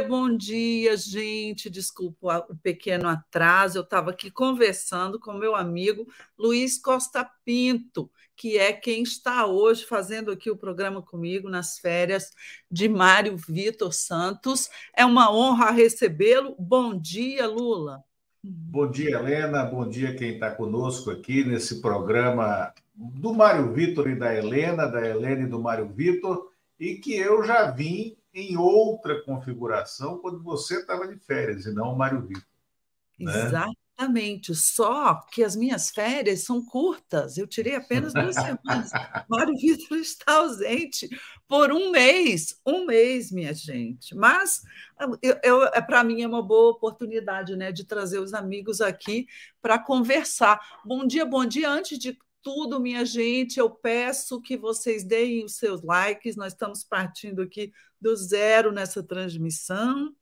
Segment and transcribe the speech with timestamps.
[0.00, 1.68] Bom dia, gente.
[1.68, 3.78] Desculpa o pequeno atraso.
[3.78, 6.06] Eu estava aqui conversando com meu amigo
[6.38, 12.32] Luiz Costa Pinto, que é quem está hoje fazendo aqui o programa comigo nas férias
[12.70, 14.70] de Mário Vitor Santos.
[14.96, 16.56] É uma honra recebê-lo.
[16.58, 18.02] Bom dia, Lula.
[18.42, 19.64] Bom dia, Helena.
[19.64, 25.06] Bom dia quem está conosco aqui nesse programa do Mário Vitor e da Helena, da
[25.06, 30.80] Helena e do Mário Vitor, e que eu já vim em outra configuração quando você
[30.80, 32.44] estava de férias e não o Mário Vitor.
[33.18, 33.46] Né?
[33.46, 38.90] Exatamente, só que as minhas férias são curtas, eu tirei apenas duas semanas.
[39.28, 41.08] Mário Vitor está ausente
[41.46, 44.14] por um mês, um mês, minha gente.
[44.14, 44.62] Mas
[45.20, 49.26] eu, eu é, para mim é uma boa oportunidade né, de trazer os amigos aqui
[49.60, 50.60] para conversar.
[50.84, 51.68] Bom dia, bom dia.
[51.68, 53.58] Antes de tudo, minha gente.
[53.58, 56.36] Eu peço que vocês deem os seus likes.
[56.36, 60.14] Nós estamos partindo aqui do zero nessa transmissão,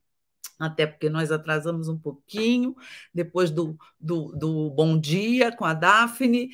[0.59, 2.75] até porque nós atrasamos um pouquinho,
[3.15, 6.51] depois do, do, do Bom Dia com a Daphne.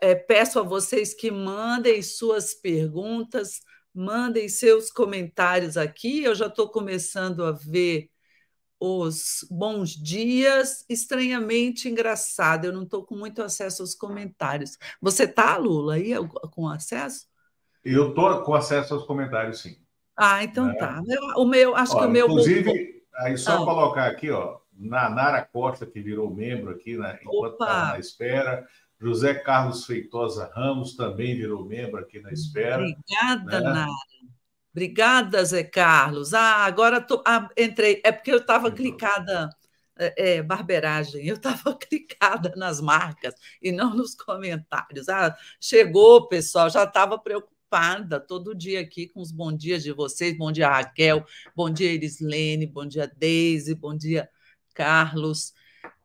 [0.00, 3.60] É, peço a vocês que mandem suas perguntas,
[3.92, 6.22] mandem seus comentários aqui.
[6.22, 8.08] Eu já estou começando a ver
[8.78, 12.66] os bons dias, estranhamente engraçado.
[12.66, 14.78] Eu não estou com muito acesso aos comentários.
[15.00, 16.12] Você está, Lula, aí
[16.52, 17.26] com acesso?
[17.84, 19.83] Eu estou com acesso aos comentários, sim.
[20.16, 20.74] Ah, então né?
[20.74, 21.02] tá.
[21.36, 22.26] O meu, acho ó, que o meu.
[22.26, 23.64] Inclusive, aí só ah.
[23.64, 28.66] colocar aqui, ó, Nara Costa, que virou membro aqui, né, enquanto estava na espera.
[29.00, 32.82] José Carlos Feitosa Ramos também virou membro aqui na espera.
[32.82, 33.70] Obrigada, né?
[33.70, 33.90] Nara.
[34.74, 36.34] Obrigada, Zé Carlos.
[36.34, 38.00] Ah, agora tô, ah, entrei.
[38.04, 39.48] É porque eu estava clicada,
[39.96, 45.08] é, é, barberagem, eu estava clicada nas marcas e não nos comentários.
[45.08, 47.53] Ah, chegou, pessoal, já estava preocupada
[48.20, 50.36] todo dia aqui com os bons dias de vocês.
[50.36, 51.24] Bom dia, Raquel.
[51.56, 52.66] Bom dia, Irislene.
[52.66, 53.74] Bom dia, Deise.
[53.74, 54.28] Bom dia,
[54.72, 55.52] Carlos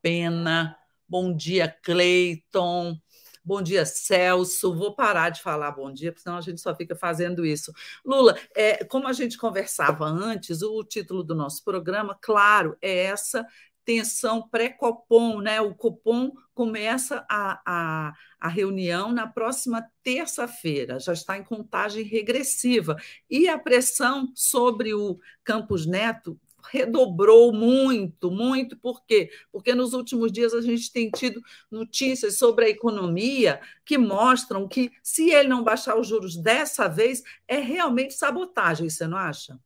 [0.01, 0.75] Pena.
[1.07, 2.99] Bom dia, Cleiton.
[3.43, 4.75] Bom dia, Celso.
[4.75, 7.73] Vou parar de falar bom dia, porque senão a gente só fica fazendo isso.
[8.05, 13.45] Lula, é, como a gente conversava antes, o título do nosso programa, claro, é essa
[13.89, 15.59] tensão pré-Copom, né?
[15.59, 22.95] O Copom começa a, a, a reunião na próxima terça-feira, já está em contagem regressiva.
[23.27, 26.39] E a pressão sobre o Campos Neto
[26.69, 28.77] redobrou muito, muito.
[28.77, 29.31] Por quê?
[29.51, 31.41] Porque nos últimos dias a gente tem tido
[31.71, 37.23] notícias sobre a economia que mostram que, se ele não baixar os juros dessa vez,
[37.47, 39.59] é realmente sabotagem, você não acha?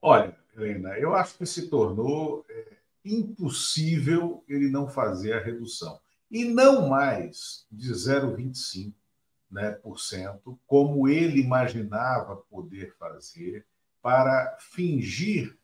[0.00, 5.98] Olha, Helena, eu acho que se tornou é, impossível ele não fazer a redução.
[6.30, 8.94] E não mais de 0,25%,
[9.50, 13.66] né, por cento, como ele imaginava poder fazer,
[14.00, 15.56] para fingir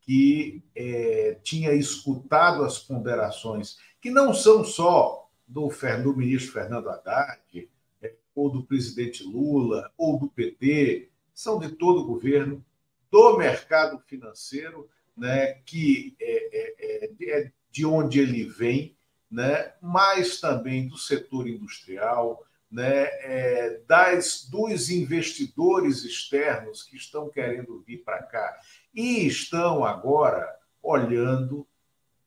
[0.00, 7.68] que é, tinha escutado as ponderações, que não são só do, do ministro Fernando Haddad,
[8.00, 12.64] é, ou do presidente Lula, ou do PT, são de todo o governo,
[13.10, 18.96] do mercado financeiro, né, que é, é, é, é de onde ele vem,
[19.30, 27.82] né, mas também do setor industrial, né, é, das, dos investidores externos que estão querendo
[27.82, 28.58] vir para cá
[28.94, 30.48] e estão agora
[30.82, 31.66] olhando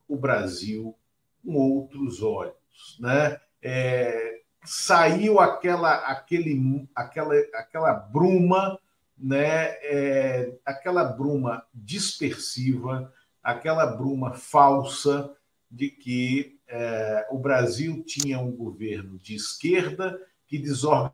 [0.08, 0.96] o Brasil
[1.44, 2.56] com outros olhos.
[3.00, 3.40] Né?
[3.62, 8.80] É, saiu aquela, aquele, aquela, aquela bruma,
[9.18, 9.76] né?
[9.84, 15.36] É, aquela bruma dispersiva, aquela bruma falsa
[15.70, 21.14] de que é, o Brasil tinha um governo de esquerda que desorganizava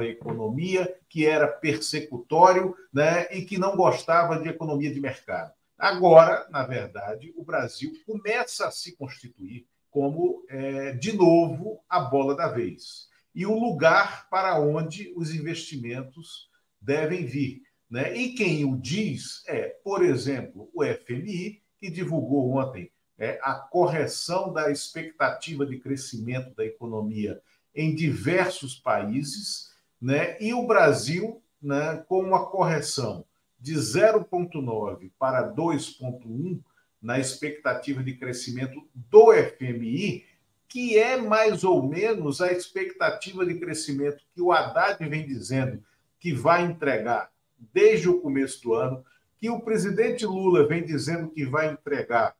[0.00, 5.52] a economia, que era persecutório né, e que não gostava de economia de mercado.
[5.76, 12.36] Agora, na verdade, o Brasil começa a se constituir como, é, de novo, a bola
[12.36, 13.07] da vez
[13.38, 16.50] e o lugar para onde os investimentos
[16.80, 17.62] devem vir.
[17.88, 18.12] Né?
[18.16, 24.52] E quem o diz é, por exemplo, o FMI, que divulgou ontem é, a correção
[24.52, 27.40] da expectativa de crescimento da economia
[27.72, 30.36] em diversos países, né?
[30.40, 33.24] e o Brasil, né, com uma correção
[33.56, 36.58] de 0,9 para 2,1
[37.00, 40.24] na expectativa de crescimento do FMI,
[40.68, 45.82] que é mais ou menos a expectativa de crescimento que o Haddad vem dizendo
[46.20, 47.30] que vai entregar
[47.72, 49.04] desde o começo do ano,
[49.38, 52.36] que o presidente Lula vem dizendo que vai entregar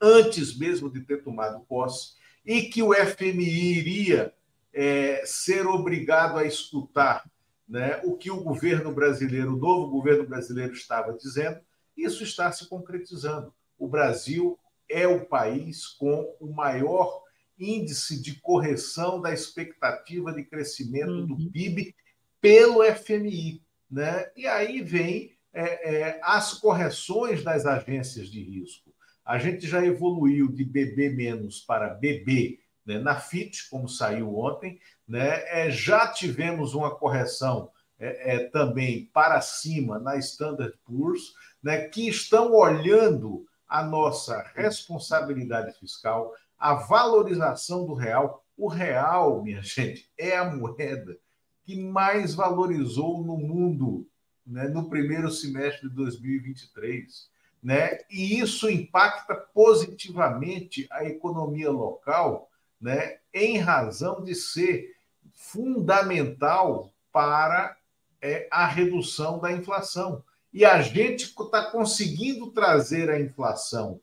[0.00, 4.32] antes mesmo de ter tomado posse, e que o FMI iria
[4.72, 7.28] é, ser obrigado a escutar
[7.68, 11.58] né, o que o governo brasileiro, o novo governo brasileiro estava dizendo,
[11.96, 13.52] isso está se concretizando.
[13.78, 17.25] O Brasil é o país com o maior
[17.58, 21.26] índice de correção da expectativa de crescimento uhum.
[21.26, 21.94] do PIB
[22.40, 23.62] pelo FMI.
[23.90, 24.30] Né?
[24.36, 28.94] E aí vem é, é, as correções das agências de risco.
[29.24, 34.78] A gente já evoluiu de BB menos para BB né, na FIT, como saiu ontem,
[35.08, 41.88] né, é, já tivemos uma correção é, é, também para cima na Standard Poor's, né,
[41.88, 48.44] que estão olhando a nossa responsabilidade fiscal, a valorização do real.
[48.56, 51.18] O real, minha gente, é a moeda
[51.64, 54.06] que mais valorizou no mundo
[54.46, 57.28] né, no primeiro semestre de 2023.
[57.62, 57.98] Né?
[58.08, 62.48] E isso impacta positivamente a economia local,
[62.80, 64.94] né, em razão de ser
[65.34, 67.76] fundamental para
[68.22, 70.22] é, a redução da inflação.
[70.52, 74.00] E a gente está conseguindo trazer a inflação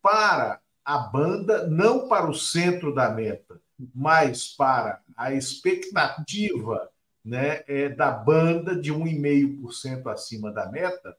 [0.00, 3.60] para a banda, não para o centro da meta,
[3.94, 6.90] mas para a expectativa
[7.24, 11.16] né, é, da banda de 1,5% acima da meta,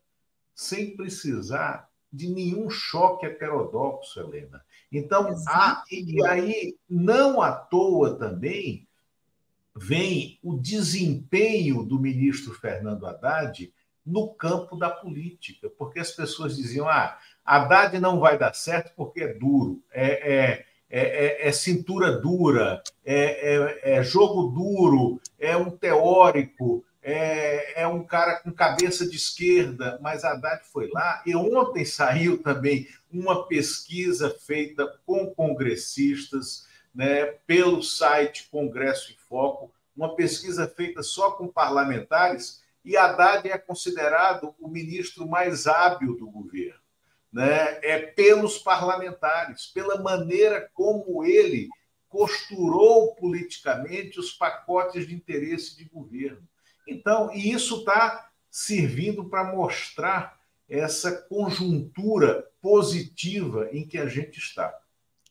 [0.54, 4.64] sem precisar de nenhum choque heterodoxo, Helena.
[4.92, 8.88] Então, há, e aí, não à toa também,
[9.76, 13.74] vem o desempenho do ministro Fernando Haddad
[14.06, 19.22] no campo da política, porque as pessoas diziam: ah, Haddad não vai dar certo porque
[19.22, 26.86] é duro, é, é, é, é cintura dura, é, é, jogo duro, é um teórico,
[27.02, 31.22] é, é um cara com cabeça de esquerda, mas Haddad foi lá.
[31.26, 36.66] E ontem saiu também uma pesquisa feita com congressistas,
[36.96, 43.58] né, pelo site Congresso em Foco, uma pesquisa feita só com parlamentares, e Haddad é
[43.58, 46.83] considerado o ministro mais hábil do governo.
[47.34, 47.80] Né?
[47.82, 51.68] É pelos parlamentares, pela maneira como ele
[52.08, 56.48] costurou politicamente os pacotes de interesse de governo.
[56.88, 60.40] Então, e isso está servindo para mostrar
[60.70, 64.72] essa conjuntura positiva em que a gente está.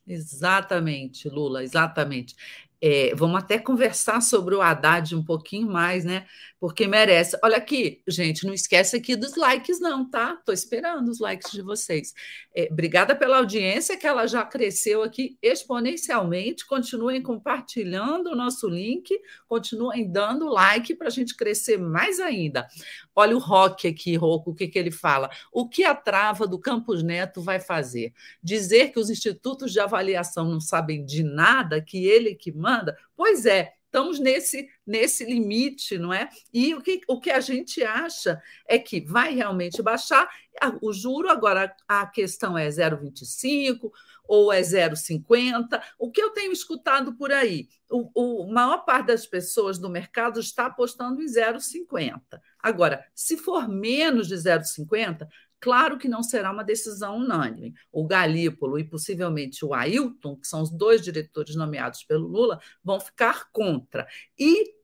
[0.05, 2.35] Exatamente, Lula, exatamente.
[2.81, 6.27] É, vamos até conversar sobre o Haddad um pouquinho mais, né?
[6.63, 7.37] Porque merece.
[7.43, 10.37] Olha aqui, gente, não esquece aqui dos likes, não, tá?
[10.39, 12.15] Estou esperando os likes de vocês.
[12.55, 16.65] É, obrigada pela audiência, que ela já cresceu aqui exponencialmente.
[16.65, 19.11] Continuem compartilhando o nosso link,
[19.49, 22.69] continuem dando like para a gente crescer mais ainda.
[23.13, 25.31] Olha o Rock aqui, Rocco, o que, que ele fala?
[25.53, 28.13] O que a trava do Campos Neto vai fazer?
[28.41, 32.97] Dizer que os institutos de avaliação não sabem de nada, que ele que manda?
[33.17, 36.29] Pois é, estamos nesse, nesse limite, não é?
[36.53, 40.29] E o que, o que a gente acha é que vai realmente baixar
[40.81, 43.91] o juro, agora a questão é 0,25
[44.25, 45.83] ou é 0,50.
[45.99, 47.69] O que eu tenho escutado por aí?
[47.91, 52.21] O, o maior parte das pessoas do mercado está apostando em 0,50.
[52.59, 55.29] Agora, se for menos de 0,50,
[55.63, 57.73] Claro que não será uma decisão unânime.
[57.93, 62.99] O Galípolo e possivelmente o Ailton, que são os dois diretores nomeados pelo Lula, vão
[62.99, 64.05] ficar contra.
[64.37, 64.75] E,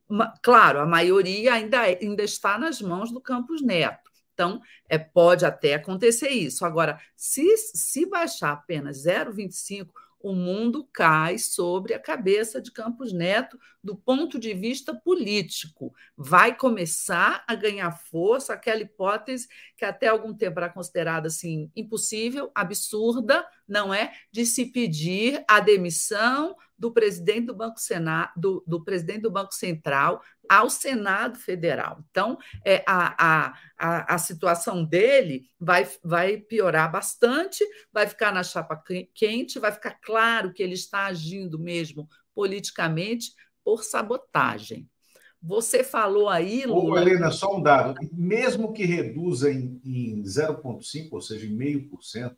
[0.41, 4.09] claro, a maioria ainda, é, ainda está nas mãos do Campos Neto.
[4.33, 6.65] Então, é, pode até acontecer isso.
[6.65, 9.89] Agora, se, se baixar apenas 0,25,
[10.21, 15.95] o mundo cai sobre a cabeça de Campos Neto do ponto de vista político.
[16.17, 22.51] Vai começar a ganhar força aquela hipótese que até algum tempo era considerada assim impossível,
[22.55, 28.85] absurda, não é, de se pedir a demissão do presidente do Banco Senado, do, do
[28.85, 32.05] presidente do Banco Central ao Senado Federal.
[32.11, 38.43] Então, é, a, a, a, a, situação dele vai, vai piorar bastante, vai ficar na
[38.43, 38.83] chapa
[39.15, 43.33] quente, vai ficar claro que ele está agindo mesmo politicamente
[43.65, 44.89] por sabotagem.
[45.41, 46.95] Você falou aí, Lula...
[46.95, 47.95] Ô, Helena, só um dado.
[48.13, 52.37] Mesmo que reduza em, em 0,5%, ou seja, em meio por cento,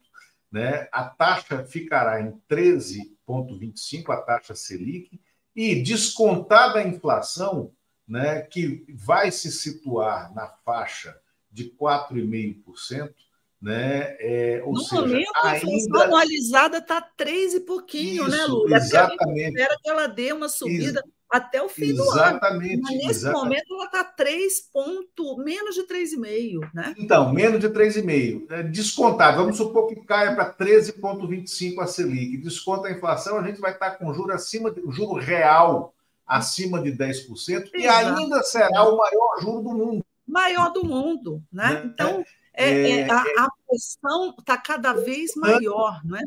[0.52, 5.20] né, a taxa ficará em 13,25%, a taxa Selic,
[5.54, 7.72] e descontada a inflação,
[8.10, 11.16] né, que vai se situar na faixa
[11.48, 13.14] de 4,5%,
[13.62, 14.16] né?
[14.18, 18.44] É, ou no seja, momento, a inflação anualizada está 3 e pouquinho, né, Isso, né,
[18.46, 18.76] Lula?
[18.76, 19.22] Exatamente.
[19.22, 22.30] a gente espera que ela dê uma subida até o fim exatamente, do ano.
[22.30, 22.80] Exatamente.
[22.80, 23.44] Mas nesse exatamente.
[23.44, 26.94] momento ela está 3 ponto, menos de 3,5, né?
[26.98, 28.50] Então, menos de 3,5.
[28.50, 32.38] É descontado, vamos supor que caia para 13,25 a Selic.
[32.38, 35.94] Desconta a inflação, a gente vai estar com juro acima, de, juro real
[36.30, 40.06] acima de 10%, e ainda será o maior juro do mundo.
[40.24, 41.70] Maior do mundo, né?
[41.70, 41.82] né?
[41.84, 46.22] Então, é, é, é, a, a pressão está cada vez maior, não é?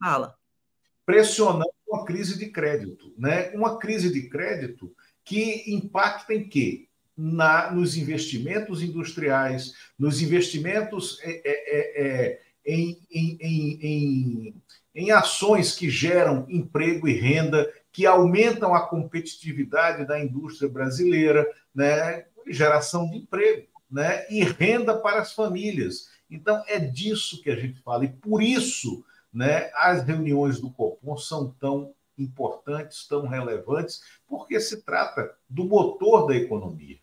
[0.00, 0.34] Fala.
[1.06, 3.50] Pressionando uma crise de crédito, né?
[3.50, 4.92] Uma crise de crédito
[5.24, 6.88] que impacta em quê?
[7.16, 13.38] Na, nos investimentos industriais, nos investimentos é, é, é, em, em,
[13.82, 14.54] em,
[14.94, 22.26] em, ações que geram emprego e renda, que aumentam a competitividade da indústria brasileira, né?
[22.46, 24.26] geração de emprego né?
[24.30, 26.08] e renda para as famílias.
[26.30, 31.16] Então, é disso que a gente fala, e por isso né, as reuniões do Copom
[31.16, 36.98] são tão importantes, tão relevantes, porque se trata do motor da economia.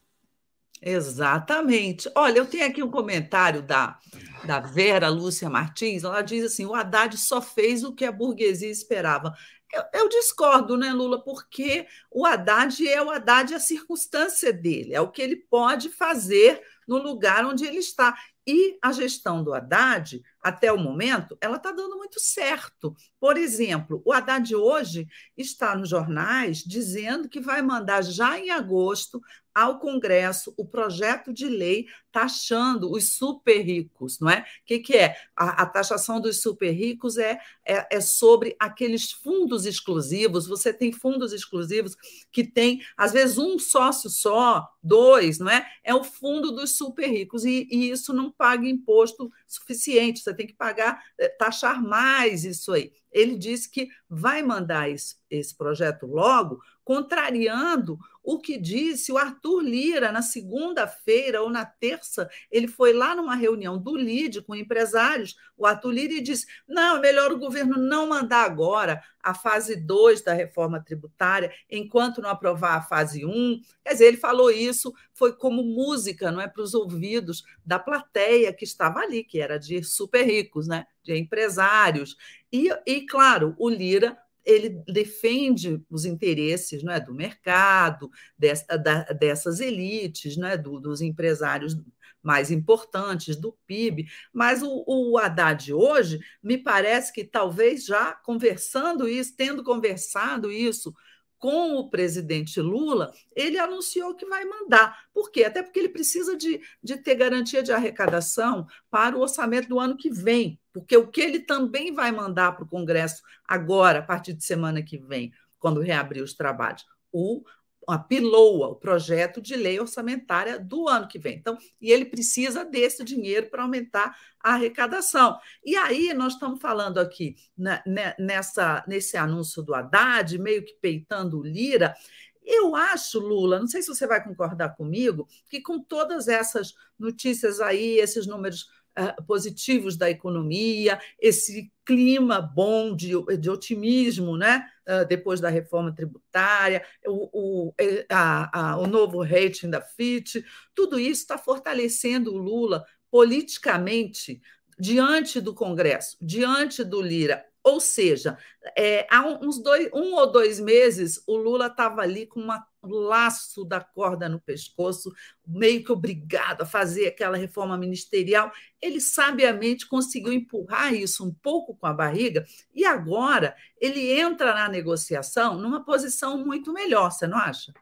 [0.80, 2.10] Exatamente.
[2.14, 3.98] Olha, eu tenho aqui um comentário da,
[4.46, 6.04] da Vera Lúcia Martins.
[6.04, 9.36] Ela diz assim: o Haddad só fez o que a burguesia esperava.
[9.74, 11.22] Eu, eu, discordo, né, Lula?
[11.22, 16.62] Porque o Haddad é o Haddad a circunstância dele, é o que ele pode fazer
[16.88, 18.16] no lugar onde ele está.
[18.50, 22.96] E a gestão do Haddad, até o momento, ela está dando muito certo.
[23.20, 25.06] Por exemplo, o Haddad hoje
[25.36, 29.22] está nos jornais dizendo que vai mandar já em agosto
[29.58, 34.42] ao Congresso o projeto de lei taxando os super ricos, não é?
[34.42, 35.16] O que, que é?
[35.36, 40.46] A, a, taxação dos super ricos é, é, é, sobre aqueles fundos exclusivos.
[40.46, 41.96] Você tem fundos exclusivos
[42.32, 45.68] que tem, às vezes, um sócio só, dois, não é?
[45.84, 50.20] É o fundo dos super ricos, e, e isso não paga imposto suficiente.
[50.20, 52.92] Você tem que pagar, eh, taxar mais isso aí.
[53.12, 59.62] Ele disse que vai mandar esse, esse projeto logo, contrariando o que disse o Arthur
[59.62, 62.30] Lira na segunda-feira ou na terça.
[62.52, 66.98] Ele foi lá numa reunião do LIDE com empresários, o Arthur Lira, e disse: não,
[66.98, 72.30] é melhor o governo não mandar agora a fase 2 da reforma tributária, enquanto não
[72.30, 73.30] aprovar a fase 1.
[73.30, 73.62] Um.
[73.84, 78.54] Quer dizer, ele falou isso, foi como música, não é para os ouvidos da plateia
[78.54, 80.86] que estava ali, que era de super ricos, né?
[81.08, 82.18] de empresários.
[82.52, 89.04] E, e claro, o Lira ele defende os interesses não é, do mercado, dessa, da,
[89.04, 91.76] dessas elites, não é, do, dos empresários
[92.24, 99.08] mais importantes do PIB, mas o, o Haddad hoje me parece que talvez já conversando
[99.08, 100.94] isso, tendo conversado isso
[101.38, 105.06] com o presidente Lula, ele anunciou que vai mandar.
[105.14, 105.44] Por quê?
[105.44, 109.98] Até porque ele precisa de, de ter garantia de arrecadação para o orçamento do ano
[109.98, 114.34] que vem, porque o que ele também vai mandar para o Congresso agora, a partir
[114.34, 117.44] de semana que vem, quando reabrir os trabalhos, o
[117.88, 121.38] a PILOA, o projeto de lei orçamentária do ano que vem.
[121.38, 125.40] Então, e ele precisa desse dinheiro para aumentar a arrecadação.
[125.66, 130.74] E aí nós estamos falando aqui né, né, nessa, nesse anúncio do Haddad, meio que
[130.82, 131.96] peitando o Lira.
[132.44, 137.60] Eu acho, Lula, não sei se você vai concordar comigo, que com todas essas notícias
[137.60, 144.68] aí, esses números uh, positivos da economia, esse clima bom de, de otimismo, né?
[144.88, 147.74] Uh, depois da reforma tributária, o, o,
[148.10, 154.42] a, a, o novo rating da FIT, tudo isso está fortalecendo o Lula politicamente
[154.78, 157.44] diante do Congresso, diante do Lira.
[157.64, 158.38] Ou seja,
[158.78, 162.77] é, há uns dois, um ou dois meses, o Lula estava ali com uma, um
[162.96, 165.14] laço da corda no pescoço,
[165.46, 168.52] meio que obrigado a fazer aquela reforma ministerial.
[168.82, 174.70] Ele sabiamente conseguiu empurrar isso um pouco com a barriga, e agora ele entra na
[174.70, 177.74] negociação numa posição muito melhor, você não acha?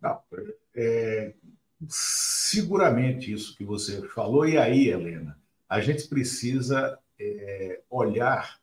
[0.00, 0.20] Não,
[0.74, 1.34] é,
[1.88, 8.60] seguramente isso que você falou, e aí, Helena, a gente precisa é, olhar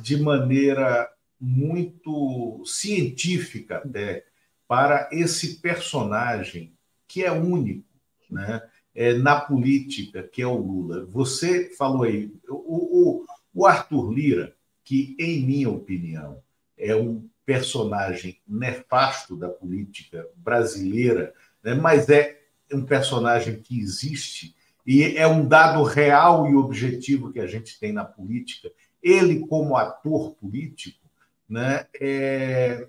[0.00, 4.26] de maneira muito científica até
[4.66, 6.72] para esse personagem
[7.06, 7.84] que é único
[8.30, 8.62] né?
[8.94, 11.04] É, na política, que é o Lula.
[11.06, 14.54] Você falou aí, o, o, o Arthur Lira,
[14.84, 16.40] que, em minha opinião,
[16.78, 21.74] é um personagem nefasto da política brasileira, né?
[21.74, 22.40] mas é
[22.72, 24.54] um personagem que existe
[24.86, 28.70] e é um dado real e objetivo que a gente tem na política
[29.02, 31.04] ele como ator político,
[31.46, 32.88] né, é,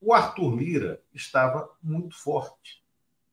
[0.00, 2.82] o Arthur Lira estava muito forte,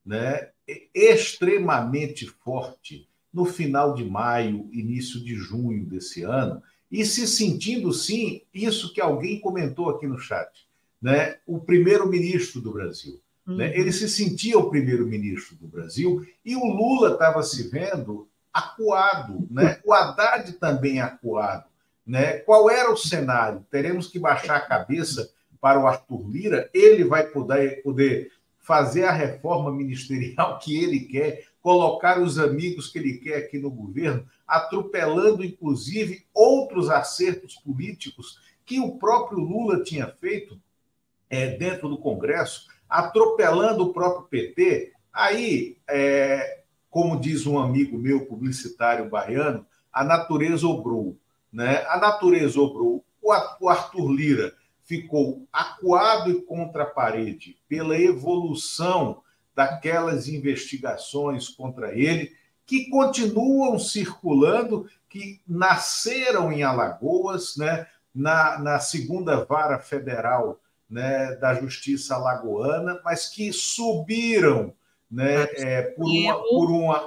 [0.05, 0.49] né,
[0.93, 8.41] extremamente forte no final de maio, início de junho desse ano, e se sentindo, sim,
[8.53, 10.67] isso que alguém comentou aqui no chat,
[11.01, 13.21] né, o primeiro-ministro do Brasil.
[13.45, 13.57] Né, uhum.
[13.57, 19.47] Né, ele se sentia o primeiro-ministro do Brasil e o Lula estava se vendo acuado,
[19.49, 19.79] né?
[19.85, 21.65] o Haddad também acuado.
[22.05, 22.39] Né?
[22.39, 23.65] Qual era o cenário?
[23.69, 25.29] Teremos que baixar a cabeça
[25.59, 31.45] para o Arthur Lira, ele vai poder, poder fazer a reforma ministerial que ele quer,
[31.61, 38.79] colocar os amigos que ele quer aqui no governo, atropelando, inclusive, outros acertos políticos que
[38.79, 40.59] o próprio Lula tinha feito
[41.29, 44.91] é, dentro do Congresso, atropelando o próprio PT.
[45.13, 51.17] Aí, é, como diz um amigo meu, publicitário baiano, a natureza obrou.
[51.51, 51.85] Né?
[51.87, 53.03] A natureza obrou.
[53.21, 54.53] O Arthur Lira
[54.87, 59.21] ficou acuado e contra a parede pela evolução
[59.53, 62.31] daquelas investigações contra ele,
[62.65, 71.53] que continuam circulando, que nasceram em Alagoas, né, na, na segunda vara federal né, da
[71.53, 74.73] Justiça Alagoana, mas que subiram
[75.11, 76.99] né, é, por, uma, por, uma,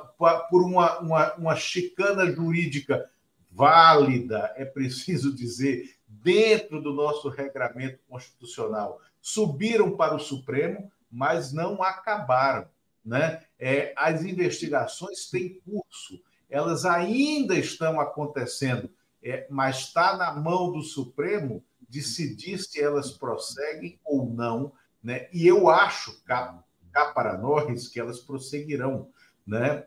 [0.48, 3.08] por uma, uma, uma chicana jurídica
[3.50, 11.82] válida, é preciso dizer, dentro do nosso regramento constitucional, subiram para o Supremo, mas não
[11.82, 12.68] acabaram.
[13.04, 13.42] Né?
[13.58, 18.90] É, as investigações têm curso, elas ainda estão acontecendo,
[19.22, 24.72] é, mas está na mão do Supremo decidir se elas prosseguem ou não.
[25.02, 25.28] Né?
[25.32, 26.62] E eu acho, cá,
[26.92, 29.08] cá para nós, que elas prosseguirão.
[29.46, 29.84] Né?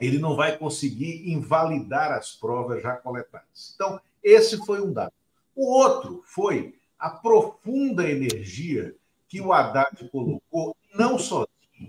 [0.00, 3.72] Ele não vai conseguir invalidar as provas já coletadas.
[3.74, 5.12] Então, esse foi um dado.
[5.56, 8.94] O outro foi a profunda energia
[9.26, 11.48] que o Haddad colocou, não sozinho,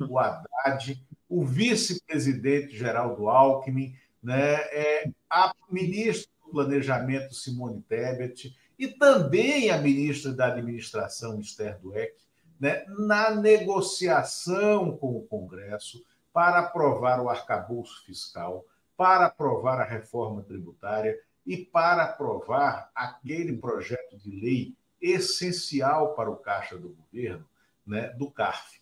[0.10, 3.94] o Haddad, o vice-presidente Geraldo Alckmin,
[4.24, 11.78] né, é, a ministra do Planejamento Simone Tebet e também a ministra da Administração Esther
[11.80, 12.16] Dweck,
[12.58, 16.02] né, na negociação com o Congresso
[16.32, 24.18] para aprovar o arcabouço fiscal, para aprovar a reforma tributária e para aprovar aquele projeto
[24.18, 27.48] de lei essencial para o caixa do governo,
[27.86, 28.82] né, do CARF.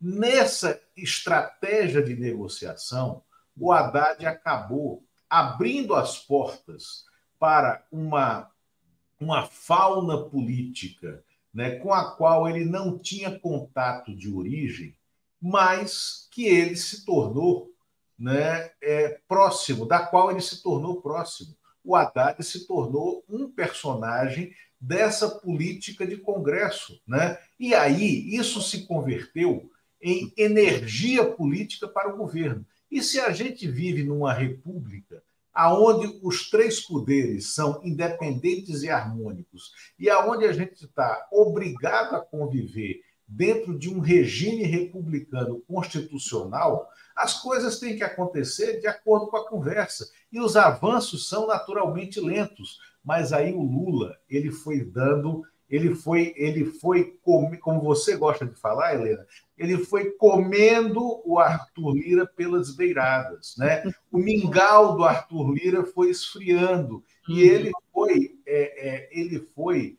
[0.00, 3.22] Nessa estratégia de negociação,
[3.54, 7.04] o Haddad acabou abrindo as portas
[7.38, 8.50] para uma,
[9.20, 14.96] uma fauna política né, com a qual ele não tinha contato de origem,
[15.38, 17.70] mas que ele se tornou
[18.18, 24.52] né, é, próximo, da qual ele se tornou próximo o Haddad se tornou um personagem
[24.80, 27.00] dessa política de Congresso.
[27.06, 27.38] Né?
[27.58, 32.64] E aí isso se converteu em energia política para o governo.
[32.90, 39.72] E se a gente vive numa república aonde os três poderes são independentes e harmônicos
[39.98, 47.40] e aonde a gente está obrigado a conviver dentro de um regime republicano constitucional, as
[47.42, 50.08] coisas têm que acontecer de acordo com a conversa.
[50.32, 52.78] E os avanços são naturalmente lentos.
[53.04, 58.54] Mas aí o Lula, ele foi dando, ele foi, ele foi, como você gosta de
[58.58, 63.54] falar, Helena, ele foi comendo o Arthur Lira pelas beiradas.
[63.58, 63.82] Né?
[64.10, 67.04] O mingau do Arthur Lira foi esfriando.
[67.28, 67.38] E uhum.
[67.38, 69.98] ele foi, é, é, ele foi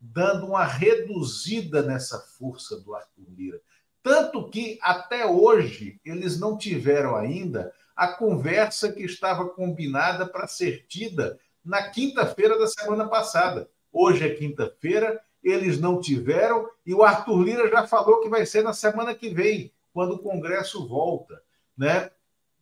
[0.00, 3.60] dando uma reduzida nessa força do Arthur Lira.
[4.02, 10.86] Tanto que, até hoje, eles não tiveram ainda a conversa que estava combinada para ser
[10.86, 13.68] tida na quinta-feira da semana passada.
[13.92, 18.62] Hoje é quinta-feira, eles não tiveram, e o Arthur Lira já falou que vai ser
[18.62, 21.42] na semana que vem, quando o Congresso volta.
[21.76, 22.10] Né?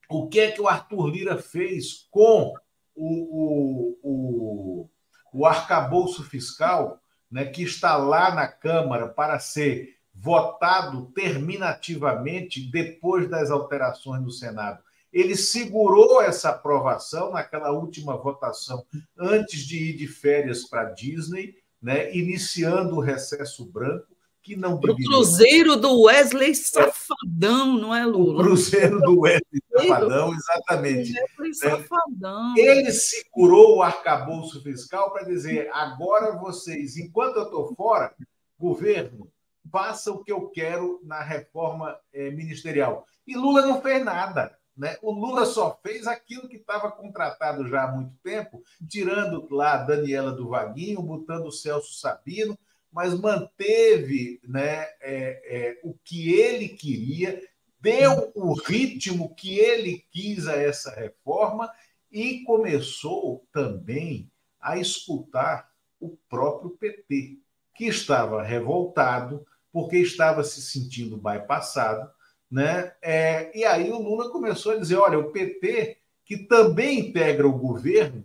[0.08, 2.54] O que é que o Arthur Lira fez com
[2.94, 4.90] o, o, o,
[5.32, 13.50] o arcabouço fiscal, né, que está lá na Câmara para ser votado terminativamente depois das
[13.50, 14.82] alterações no Senado.
[15.12, 18.84] Ele segurou essa aprovação naquela última votação
[19.16, 24.15] antes de ir de férias para Disney, né, iniciando o recesso branco,
[24.46, 28.40] que não O Cruzeiro do Wesley Safadão, não é, Lula?
[28.40, 29.42] O Cruzeiro do Wesley
[29.74, 31.12] Safadão, exatamente.
[31.12, 32.54] Wesley Safadão.
[32.56, 38.14] Ele segurou o arcabouço fiscal para dizer: agora vocês, enquanto eu estou fora,
[38.56, 39.28] governo,
[39.70, 43.04] faça o que eu quero na reforma eh, ministerial.
[43.26, 44.56] E Lula não fez nada.
[44.76, 44.96] Né?
[45.02, 49.84] O Lula só fez aquilo que estava contratado já há muito tempo, tirando lá a
[49.84, 52.56] Daniela do Vaguinho, botando o Celso Sabino,
[52.96, 57.46] mas manteve né, é, é, o que ele queria,
[57.78, 61.70] deu o ritmo que ele quis a essa reforma
[62.10, 67.36] e começou também a escutar o próprio PT,
[67.74, 72.10] que estava revoltado, porque estava se sentindo bypassado,
[72.50, 72.94] né?
[73.02, 77.58] É, e aí o Lula começou a dizer: olha, o PT, que também integra o
[77.58, 78.24] governo,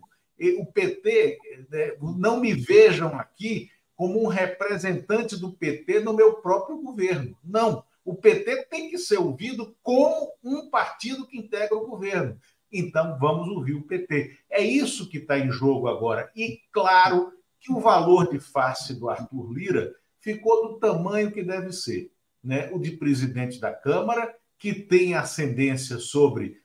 [0.57, 3.69] o PT, né, não me vejam aqui
[4.01, 7.37] como um representante do PT no meu próprio governo.
[7.43, 7.83] Não.
[8.03, 12.35] O PT tem que ser ouvido como um partido que integra o governo.
[12.73, 14.35] Então, vamos ouvir o PT.
[14.49, 16.31] É isso que está em jogo agora.
[16.35, 21.71] E, claro, que o valor de face do Arthur Lira ficou do tamanho que deve
[21.71, 22.11] ser.
[22.43, 22.71] Né?
[22.73, 26.59] O de presidente da Câmara, que tem ascendência sobre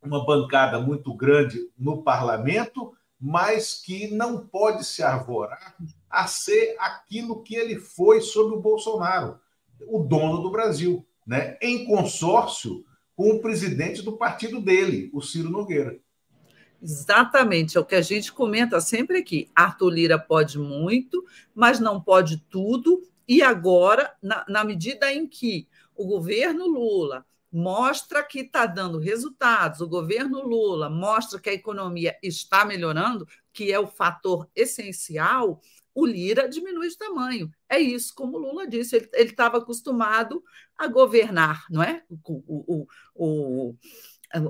[0.00, 5.76] uma bancada muito grande no parlamento, mas que não pode se arvorar
[6.12, 9.40] a ser aquilo que ele foi sobre o Bolsonaro,
[9.88, 11.56] o dono do Brasil, né?
[11.62, 12.84] em consórcio
[13.16, 15.98] com o presidente do partido dele, o Ciro Nogueira.
[16.82, 19.50] Exatamente, é o que a gente comenta sempre aqui.
[19.54, 23.02] Arthur Lira pode muito, mas não pode tudo.
[23.26, 29.80] E agora, na, na medida em que o governo Lula mostra que está dando resultados,
[29.80, 35.60] o governo Lula mostra que a economia está melhorando, que é o fator essencial,
[35.94, 37.50] o Lira diminui de tamanho.
[37.68, 40.42] É isso, como o Lula disse, ele estava acostumado
[40.76, 42.02] a governar, não é?
[42.08, 43.76] O, o, o,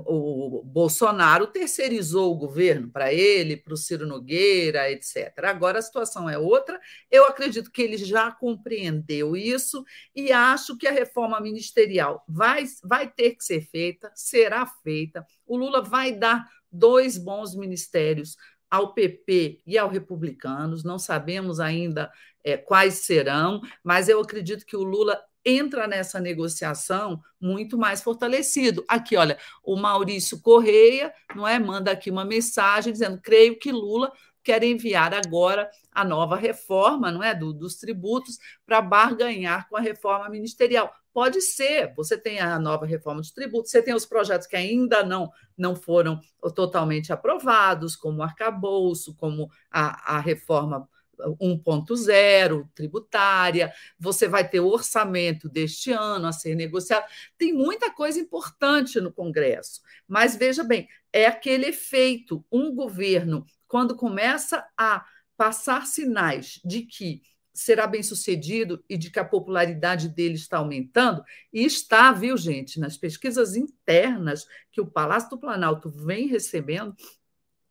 [0.05, 5.33] o Bolsonaro terceirizou o governo para ele, para o Ciro Nogueira, etc.
[5.43, 6.79] Agora a situação é outra.
[7.11, 9.83] Eu acredito que ele já compreendeu isso
[10.15, 15.25] e acho que a reforma ministerial vai, vai ter que ser feita, será feita.
[15.45, 18.35] O Lula vai dar dois bons ministérios
[18.73, 22.11] ao PP e ao Republicanos, não sabemos ainda
[22.43, 28.83] é, quais serão, mas eu acredito que o Lula entra nessa negociação muito mais fortalecido.
[28.87, 34.11] Aqui, olha, o Maurício Correia, não é, manda aqui uma mensagem dizendo: "Creio que Lula
[34.43, 39.81] quer enviar agora a nova reforma, não é, do, dos tributos para barganhar com a
[39.81, 40.91] reforma ministerial.
[41.13, 45.03] Pode ser, você tem a nova reforma dos tributos, você tem os projetos que ainda
[45.03, 46.19] não, não foram
[46.55, 54.67] totalmente aprovados, como o arcabouço, como a, a reforma 1.0 tributária, você vai ter o
[54.67, 57.05] orçamento deste ano a ser negociado.
[57.37, 63.95] Tem muita coisa importante no Congresso, mas veja bem, é aquele efeito, um governo, quando
[63.95, 65.05] começa a
[65.37, 67.21] passar sinais de que
[67.53, 72.79] será bem sucedido e de que a popularidade dele está aumentando, e está, viu, gente,
[72.79, 76.95] nas pesquisas internas que o Palácio do Planalto vem recebendo,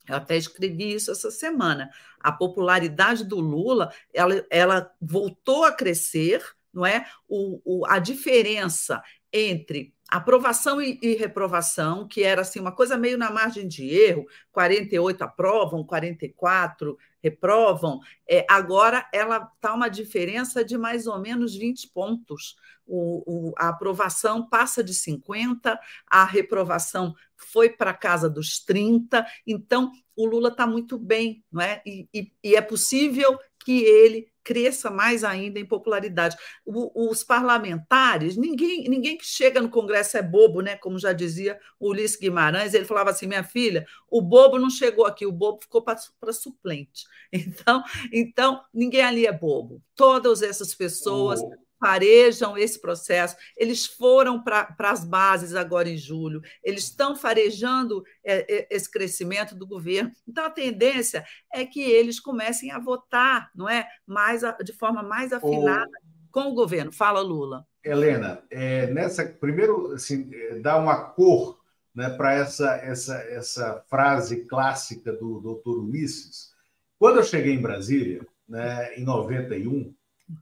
[0.09, 1.91] eu até escrevi isso essa semana.
[2.21, 7.07] A popularidade do Lula ela, ela voltou a crescer, não é?
[7.29, 13.17] O, o, a diferença entre aprovação e, e, reprovação, que era assim uma coisa meio
[13.17, 20.77] na margem de erro, 48 aprovam, 44 reprovam, é, agora ela está uma diferença de
[20.77, 22.57] mais ou menos 20 pontos.
[22.87, 29.93] O, o, a aprovação passa de 50, a reprovação foi para casa dos 30, então
[30.17, 31.81] o Lula está muito bem, não é?
[31.87, 36.37] E, e, e é possível que ele cresça mais ainda em popularidade.
[36.65, 40.77] O, os parlamentares, ninguém, ninguém que chega no Congresso é bobo, né?
[40.77, 45.07] Como já dizia o Ulisses Guimarães, ele falava assim: minha filha, o bobo não chegou
[45.07, 47.05] aqui, o bobo ficou para suplente.
[47.53, 49.83] Então, então, ninguém ali é bobo.
[49.97, 51.41] Todas essas pessoas.
[51.41, 58.05] Oh farejam esse processo, eles foram para as bases agora em julho, eles estão farejando
[58.25, 60.13] é, é, esse crescimento do governo.
[60.29, 65.33] Então, a tendência é que eles comecem a votar não é, mais de forma mais
[65.33, 65.91] afinada
[66.31, 66.93] com o governo.
[66.93, 67.67] Fala, Lula.
[67.85, 71.59] Helena, é, nessa primeiro assim, dá uma cor
[71.93, 76.53] né, para essa, essa, essa frase clássica do doutor Ulisses.
[76.97, 79.93] Quando eu cheguei em Brasília, né, em 91,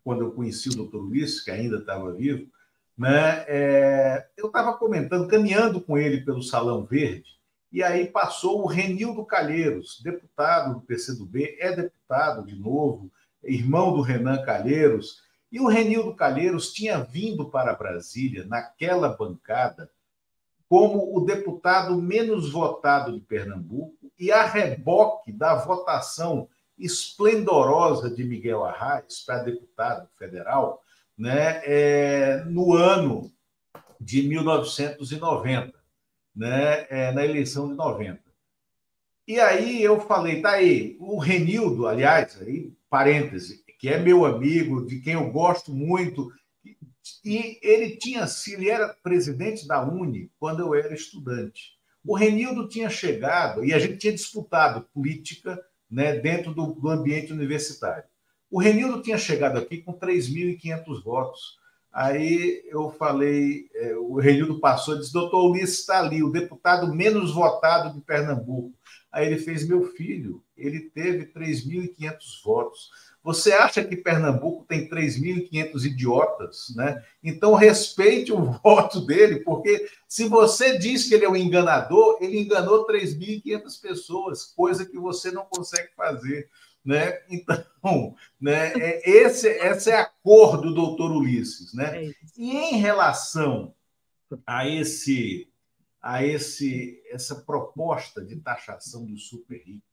[0.04, 2.48] quando eu conheci o doutor Luiz, que ainda estava vivo,
[2.96, 7.40] né, é, eu estava comentando, caminhando com ele pelo Salão Verde,
[7.72, 13.10] e aí passou o Renildo Calheiros, deputado do PCdoB, é deputado de novo,
[13.42, 19.90] irmão do Renan Calheiros, e o Renildo Calheiros tinha vindo para Brasília, naquela bancada,
[20.68, 26.48] como o deputado menos votado de Pernambuco, e a reboque da votação
[26.80, 30.82] esplendorosa de Miguel Arraes para deputado federal
[31.16, 33.30] né, é, no ano
[34.00, 35.74] de 1990,
[36.34, 38.20] né, é, na eleição de 90.
[39.28, 44.86] E aí eu falei, tá aí, o Renildo, aliás, aí, parêntese, que é meu amigo,
[44.86, 46.32] de quem eu gosto muito,
[47.24, 51.78] e ele tinha, ele era presidente da Uni quando eu era estudante.
[52.04, 57.32] O Renildo tinha chegado e a gente tinha disputado política né, dentro do, do ambiente
[57.32, 58.04] universitário.
[58.50, 61.58] O Renildo tinha chegado aqui com 3.500 votos.
[61.92, 66.92] Aí eu falei, é, o Renildo passou e disse: doutor Ulisses está ali, o deputado
[66.94, 68.72] menos votado de Pernambuco.
[69.10, 72.90] Aí ele fez: meu filho, ele teve 3.500 votos.
[73.22, 77.04] Você acha que Pernambuco tem 3.500 idiotas, né?
[77.22, 82.40] Então respeite o voto dele, porque se você diz que ele é um enganador, ele
[82.40, 86.48] enganou 3.500 pessoas, coisa que você não consegue fazer,
[86.84, 87.20] né?
[87.28, 88.72] Então, né?
[88.74, 92.06] É, esse, essa é a cor do doutor Ulisses, né?
[92.06, 93.74] É e em relação
[94.46, 95.46] a esse
[96.00, 99.89] a esse essa proposta de taxação dos super ricos,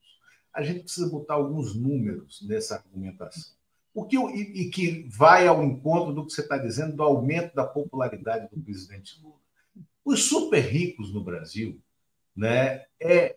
[0.54, 3.56] a gente precisa botar alguns números nessa argumentação.
[3.94, 7.56] O que, e, e que vai ao encontro do que você está dizendo do aumento
[7.56, 9.38] da popularidade do presidente Lula.
[10.06, 11.82] Os super ricos no Brasil
[12.36, 13.36] né, é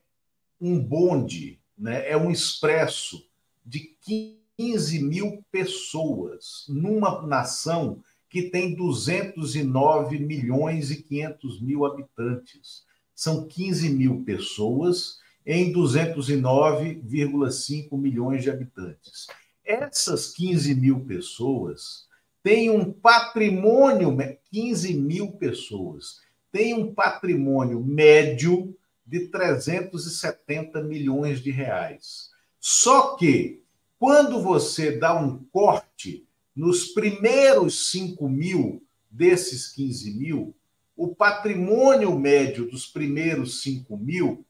[0.61, 3.27] um bonde, né, é um expresso
[3.65, 12.85] de 15 mil pessoas numa nação que tem 209 milhões e 500 mil habitantes.
[13.15, 19.27] São 15 mil pessoas em 209,5 milhões de habitantes.
[19.65, 22.09] Essas 15 mil pessoas
[22.43, 24.17] têm um patrimônio,
[24.51, 28.77] 15 mil pessoas, têm um patrimônio médio
[29.07, 32.31] de 370 milhões de reais.
[32.59, 33.63] Só que,
[33.99, 40.55] quando você dá um corte nos primeiros 5 mil desses 15 mil,
[40.97, 44.45] o patrimônio médio dos primeiros 5 mil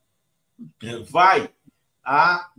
[1.09, 1.51] vai
[2.05, 2.51] a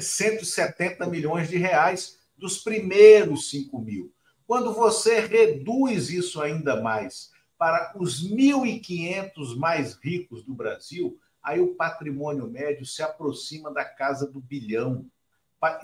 [0.00, 4.12] 170 é, milhões de reais dos primeiros 5 mil.
[4.46, 11.74] Quando você reduz isso ainda mais para os 1.500 mais ricos do Brasil, aí o
[11.74, 15.06] patrimônio médio se aproxima da casa do bilhão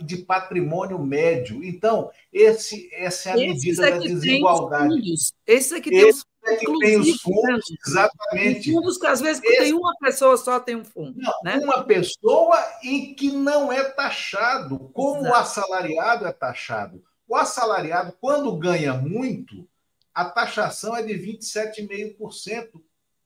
[0.00, 1.62] de patrimônio médio.
[1.62, 5.00] Então, esse, essa é a medida é da desigualdade.
[5.46, 8.72] Esse é que tem os é que tem os fundos, exatamente.
[8.72, 9.58] Fundos que às vezes Esse...
[9.58, 11.14] tem uma pessoa só tem um fundo.
[11.16, 11.58] Não, né?
[11.58, 15.34] Uma pessoa e que não é taxado, como Exato.
[15.34, 17.02] o assalariado é taxado.
[17.26, 19.68] O assalariado, quando ganha muito,
[20.14, 22.80] a taxação é de 27,5%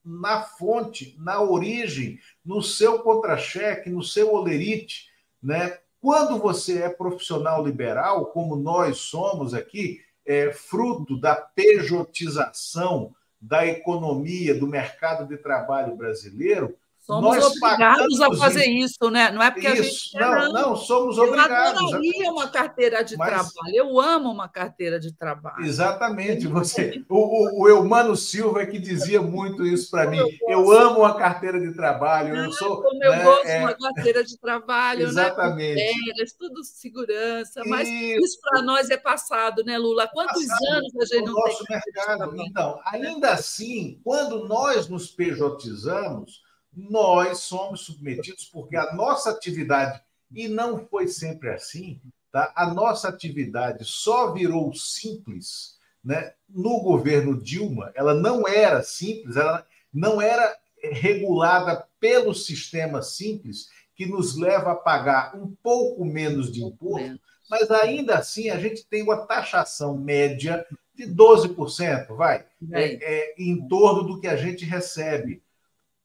[0.05, 5.09] na fonte, na origem, no seu contra-cheque, no seu olerite.
[5.43, 5.79] Né?
[6.01, 14.55] Quando você é profissional liberal, como nós somos aqui, é, fruto da pejotização da economia,
[14.55, 19.33] do mercado de trabalho brasileiro, Somos nós obrigados a fazer isso, né?
[19.33, 20.21] Não é porque isso, a gente.
[20.21, 21.81] Não, não, somos obrigados.
[21.81, 23.29] Eu adoraria uma carteira de Mas...
[23.29, 23.75] trabalho.
[23.75, 25.65] Eu amo uma carteira de trabalho.
[25.65, 26.47] Exatamente.
[26.47, 30.21] Você, o, o, o Eumano Silva é que dizia muito isso para mim.
[30.47, 32.37] Eu, amo uma carteira de trabalho.
[32.37, 32.81] Eu sou.
[32.81, 33.59] Como eu né, gosto de é...
[33.59, 35.09] uma carteira de trabalho, né?
[35.09, 35.75] Exatamente.
[35.75, 35.93] né?
[36.05, 37.63] Férias, tudo segurança.
[37.67, 40.07] Mas isso, isso para nós é passado, né, Lula?
[40.07, 41.81] Quantos passado, anos a gente não nosso tem?
[41.85, 42.33] Mercado.
[42.41, 46.41] Então, ainda assim, quando nós nos pejotizamos
[46.75, 52.53] nós somos submetidos porque a nossa atividade, e não foi sempre assim, tá?
[52.57, 56.33] a nossa atividade só virou simples né?
[56.49, 64.07] no governo Dilma, ela não era simples, ela não era regulada pelo sistema simples que
[64.07, 69.03] nos leva a pagar um pouco menos de imposto, mas ainda assim a gente tem
[69.03, 75.43] uma taxação média de 12%, vai, é, é, em torno do que a gente recebe.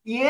[0.06, 0.22] E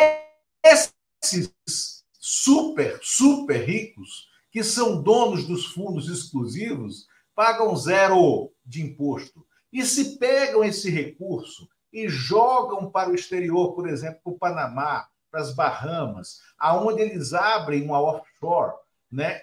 [0.67, 9.45] esses super, super ricos, que são donos dos fundos exclusivos, pagam zero de imposto.
[9.71, 15.08] E se pegam esse recurso e jogam para o exterior, por exemplo, para o Panamá,
[15.30, 18.73] para as Bahamas, aonde eles abrem uma offshore,
[19.12, 19.41] né?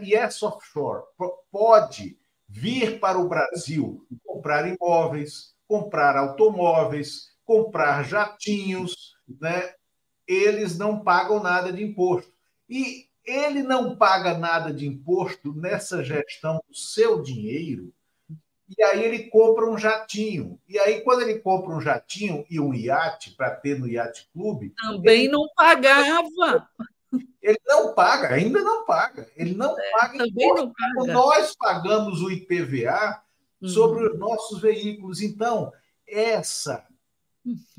[0.00, 1.04] E essa offshore
[1.50, 9.74] pode vir para o Brasil comprar imóveis, comprar automóveis, comprar jatinhos, né?
[10.26, 12.32] Eles não pagam nada de imposto.
[12.68, 17.92] E ele não paga nada de imposto nessa gestão do seu dinheiro,
[18.76, 20.58] e aí ele compra um jatinho.
[20.66, 24.74] E aí, quando ele compra um jatinho e um iate para ter no Iate Clube.
[24.80, 25.32] Também ele...
[25.32, 26.68] não pagava.
[27.42, 29.30] Ele não paga, ainda não paga.
[29.36, 30.66] Ele não é, paga imposto.
[30.66, 31.12] Não paga.
[31.12, 33.22] Nós pagamos o IPVA
[33.62, 34.12] sobre uhum.
[34.12, 35.20] os nossos veículos.
[35.20, 35.70] Então,
[36.08, 36.84] essa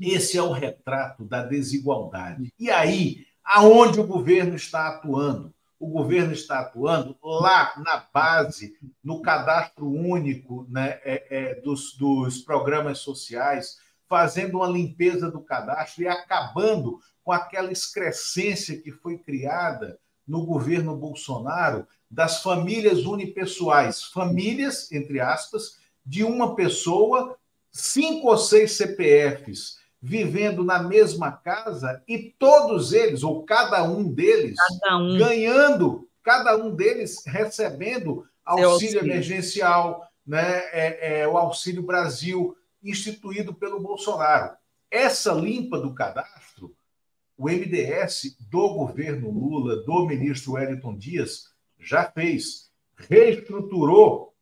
[0.00, 2.52] esse é o retrato da desigualdade.
[2.58, 5.54] E aí, aonde o governo está atuando?
[5.78, 12.38] O governo está atuando lá na base, no cadastro único né, é, é, dos, dos
[12.38, 19.98] programas sociais, fazendo uma limpeza do cadastro e acabando com aquela excrescência que foi criada
[20.26, 27.36] no governo Bolsonaro das famílias unipessoais, famílias, entre aspas, de uma pessoa
[27.76, 34.56] cinco ou seis CPFs vivendo na mesma casa e todos eles, ou cada um deles,
[34.56, 35.18] cada um.
[35.18, 40.58] ganhando, cada um deles recebendo auxílio, auxílio, emergencial, né?
[40.72, 44.56] É, é, o Auxílio Brasil, instituído pelo Bolsonaro.
[44.90, 46.74] Essa limpa do cadastro,
[47.36, 52.70] o MDS do governo Lula, do ministro Wellington Dias, já fez.
[52.96, 54.32] Reestruturou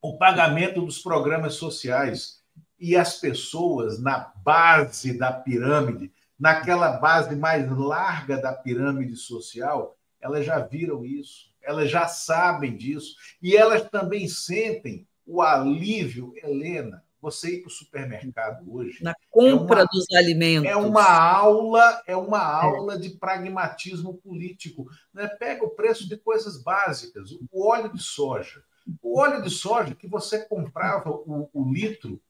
[0.00, 2.37] o pagamento dos programas sociais.
[2.78, 10.46] E as pessoas na base da pirâmide, naquela base mais larga da pirâmide social, elas
[10.46, 17.04] já viram isso, elas já sabem disso, e elas também sentem o alívio, Helena.
[17.20, 19.02] Você ir para o supermercado hoje.
[19.02, 20.70] Na compra é uma, dos alimentos.
[20.70, 22.64] É uma aula, é uma é.
[22.64, 24.86] aula de pragmatismo político.
[25.12, 25.26] Né?
[25.26, 28.62] Pega o preço de coisas básicas, o óleo de soja.
[29.02, 32.22] O óleo de soja que você comprava o, o litro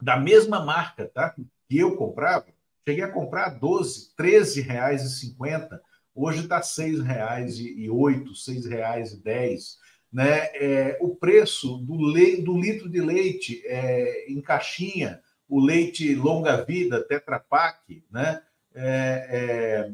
[0.00, 1.34] da mesma marca, tá?
[1.68, 2.46] Que eu comprava,
[2.86, 5.80] cheguei a comprar 12, 13 reais e 50.
[6.14, 9.78] Hoje está seis reais e oito, seis reais e dez.
[10.12, 10.38] Né?
[10.54, 16.64] É, o preço do, le, do litro de leite é, em caixinha, o leite longa
[16.64, 18.42] vida, Tetra Pak, né?
[18.72, 19.92] É, é,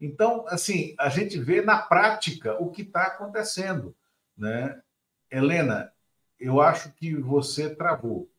[0.00, 3.96] então, assim, a gente vê na prática o que está acontecendo,
[4.36, 4.80] né?
[5.30, 5.92] Helena,
[6.38, 8.30] eu acho que você travou.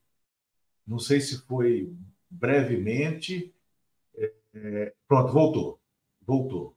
[0.85, 1.91] Não sei se foi
[2.29, 3.53] brevemente.
[4.15, 5.79] É, é, pronto, voltou.
[6.21, 6.75] Voltou.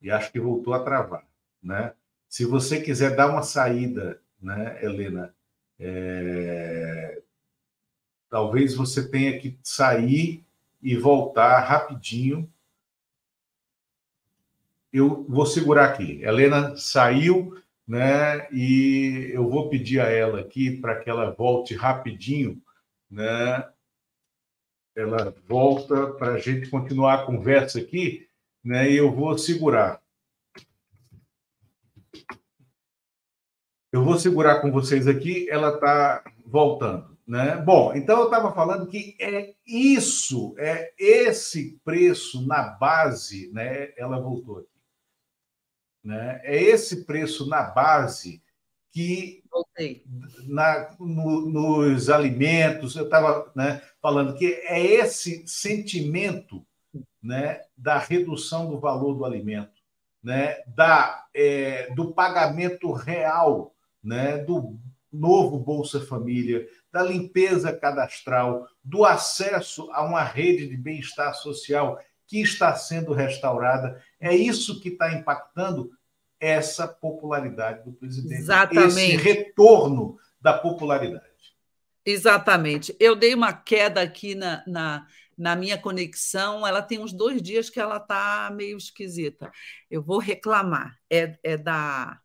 [0.00, 1.26] E acho que voltou a travar.
[1.62, 1.92] Né?
[2.28, 5.34] Se você quiser dar uma saída, né, Helena,
[5.78, 7.22] é...
[8.28, 10.44] talvez você tenha que sair
[10.80, 12.50] e voltar rapidinho.
[14.92, 16.22] Eu vou segurar aqui.
[16.22, 18.46] Helena saiu né?
[18.52, 22.62] E eu vou pedir a ela aqui para que ela volte rapidinho,
[23.10, 23.66] né?
[24.94, 28.28] Ela volta para a gente continuar a conversa aqui,
[28.62, 28.90] né?
[28.90, 30.02] E eu vou segurar.
[33.90, 37.16] Eu vou segurar com vocês aqui, ela está voltando.
[37.26, 37.56] Né?
[37.56, 43.92] Bom, então eu estava falando que é isso, é esse preço na base, né?
[43.96, 44.77] Ela voltou aqui.
[46.02, 46.40] Né?
[46.44, 48.42] É esse preço na base
[48.90, 49.42] que
[50.46, 56.64] na, no, nos alimentos, eu estava né, falando que é esse sentimento
[57.22, 59.78] né, da redução do valor do alimento,
[60.22, 64.78] né, da, é, do pagamento real né, do
[65.12, 71.98] novo Bolsa Família, da limpeza cadastral, do acesso a uma rede de bem-estar social
[72.28, 74.00] que está sendo restaurada.
[74.20, 75.90] É isso que está impactando
[76.38, 78.40] essa popularidade do presidente.
[78.40, 78.86] Exatamente.
[78.86, 81.24] Esse retorno da popularidade.
[82.04, 82.94] Exatamente.
[83.00, 86.66] Eu dei uma queda aqui na, na, na minha conexão.
[86.66, 89.50] Ela tem uns dois dias que ela está meio esquisita.
[89.90, 90.96] Eu vou reclamar.
[91.10, 92.20] É, é da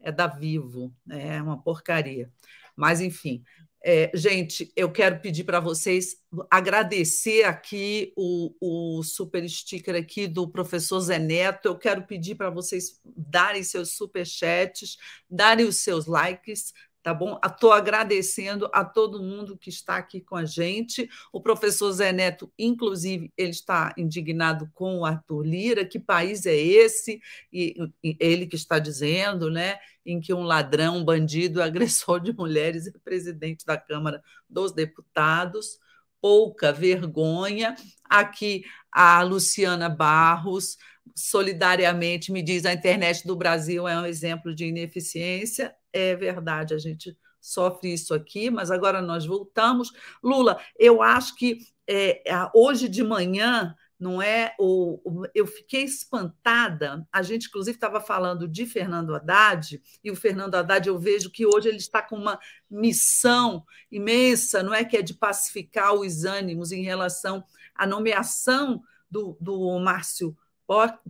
[0.00, 0.92] é da Vivo.
[1.08, 2.30] É uma porcaria.
[2.76, 3.42] Mas, enfim,
[3.84, 6.16] é, gente, eu quero pedir para vocês
[6.50, 11.66] agradecer aqui o, o super sticker aqui do professor Zé Neto.
[11.66, 14.96] Eu quero pedir para vocês darem seus super chats,
[15.28, 17.38] darem os seus likes, tá bom?
[17.44, 21.10] Estou agradecendo a todo mundo que está aqui com a gente.
[21.32, 25.84] O professor Zé Neto, inclusive, ele está indignado com o Arthur Lira.
[25.84, 27.20] Que país é esse?
[27.52, 29.78] E, e ele que está dizendo, né?
[30.06, 35.80] Em que um ladrão, um bandido, agressor de mulheres é presidente da Câmara dos Deputados.
[36.20, 37.74] Pouca vergonha.
[38.08, 40.76] Aqui a Luciana Barros
[41.16, 46.78] solidariamente me diz a internet do Brasil é um exemplo de ineficiência é verdade, a
[46.78, 49.92] gente sofre isso aqui, mas agora nós voltamos.
[50.22, 52.22] Lula, eu acho que é,
[52.54, 54.54] hoje de manhã, não é?
[54.58, 57.06] O, o, eu fiquei espantada.
[57.12, 61.46] A gente, inclusive, estava falando de Fernando Haddad, e o Fernando Haddad, eu vejo que
[61.46, 62.38] hoje ele está com uma
[62.70, 64.84] missão imensa, não é?
[64.84, 70.36] Que é de pacificar os ânimos em relação à nomeação do, do Márcio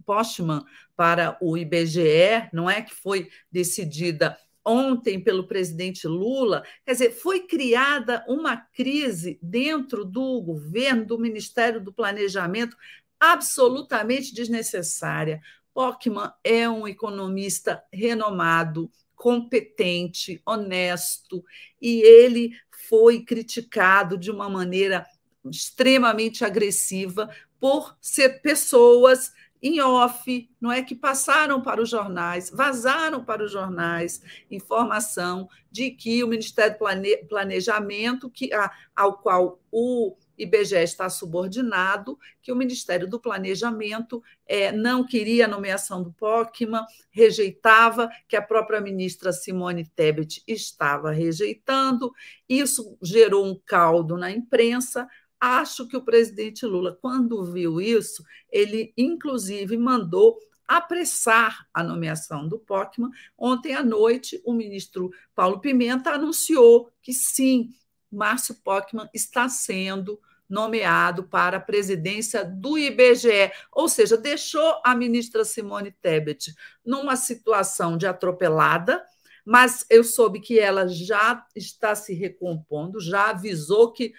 [0.05, 0.65] Postman
[0.97, 2.83] para o IBGE, não é?
[2.83, 10.41] Que foi decidida ontem pelo presidente Lula, quer dizer, foi criada uma crise dentro do
[10.41, 12.77] governo, do Ministério do Planejamento,
[13.19, 15.41] absolutamente desnecessária.
[15.75, 21.45] Pockman é um economista renomado, competente, honesto,
[21.81, 22.53] e ele
[22.89, 25.07] foi criticado de uma maneira
[25.51, 27.29] extremamente agressiva
[27.61, 29.33] por ser pessoas
[29.63, 35.91] em off, não é que passaram para os jornais, vazaram para os jornais informação de
[35.91, 42.57] que o Ministério do Planejamento, que, a, ao qual o IBGE está subordinado, que o
[42.57, 49.33] Ministério do Planejamento é, não queria a nomeação do POCMA, rejeitava, que a própria ministra
[49.33, 52.13] Simone Tebet estava rejeitando.
[52.49, 55.07] Isso gerou um caldo na imprensa.
[55.45, 60.39] Acho que o presidente Lula, quando viu isso, ele inclusive mandou
[60.69, 63.11] apressar a nomeação do POCMA.
[63.37, 67.71] Ontem à noite, o ministro Paulo Pimenta anunciou que sim,
[68.09, 75.45] Márcio Pockman está sendo nomeado para a presidência do IBGE, ou seja, deixou a ministra
[75.45, 76.55] Simone Tebet
[76.87, 79.05] numa situação de atropelada,
[79.45, 84.15] mas eu soube que ela já está se recompondo, já avisou que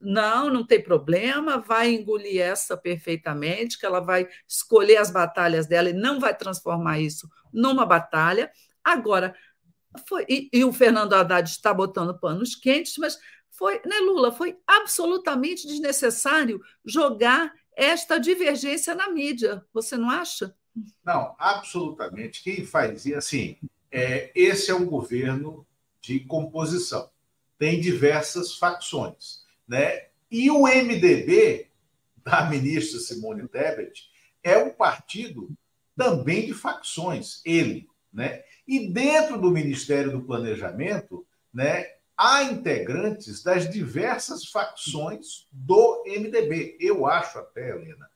[0.00, 5.90] não, não tem problema, vai engolir essa perfeitamente, que ela vai escolher as batalhas dela
[5.90, 8.50] e não vai transformar isso numa batalha.
[8.82, 9.34] Agora,
[10.06, 13.18] foi, e, e o Fernando Haddad está botando panos quentes, mas
[13.50, 19.64] foi, né, Lula, foi absolutamente desnecessário jogar esta divergência na mídia.
[19.72, 20.54] Você não acha?
[21.04, 22.42] Não, absolutamente.
[22.42, 23.56] Quem fazia assim,
[23.90, 25.66] é, esse é um governo
[26.00, 27.10] de composição.
[27.58, 30.06] Tem diversas facções, né?
[30.30, 31.68] E o MDB
[32.24, 34.08] da ministra Simone Tebet
[34.42, 35.50] é um partido
[35.96, 38.42] também de facções, ele, né?
[38.66, 46.76] E dentro do Ministério do Planejamento, né, há integrantes das diversas facções do MDB.
[46.80, 48.08] Eu acho até, Helena,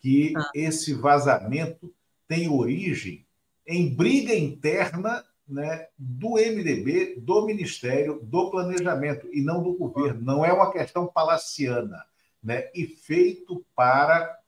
[0.00, 0.50] que ah.
[0.54, 1.94] esse vazamento
[2.26, 3.26] tem origem
[3.66, 10.20] em briga interna né, do MDB, do Ministério do Planejamento, e não do governo.
[10.22, 12.04] Não é uma questão palaciana,
[12.42, 14.38] né, e feito para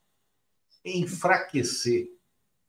[0.83, 2.09] enfraquecer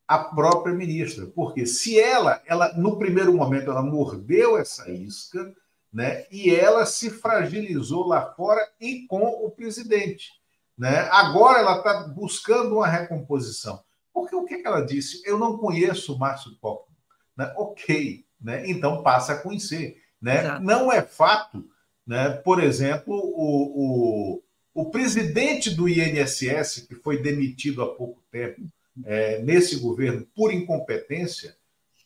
[0.07, 5.55] a própria ministra, porque se ela, ela no primeiro momento, ela mordeu essa isca,
[5.93, 10.33] né, e ela se fragilizou lá fora e com o presidente,
[10.77, 11.09] né?
[11.11, 13.83] Agora ela está buscando uma recomposição.
[14.13, 15.23] Porque o que, que ela disse?
[15.25, 16.94] Eu não conheço o Márcio Copo.
[17.37, 17.53] Né?
[17.57, 18.69] Ok, né?
[18.69, 20.59] Então passa a conhecer, né?
[20.61, 21.69] Não é fato,
[22.07, 22.31] né?
[22.31, 28.63] Por exemplo, o, o, o presidente do INSS que foi demitido há pouco tempo
[29.05, 31.57] é, nesse governo por incompetência,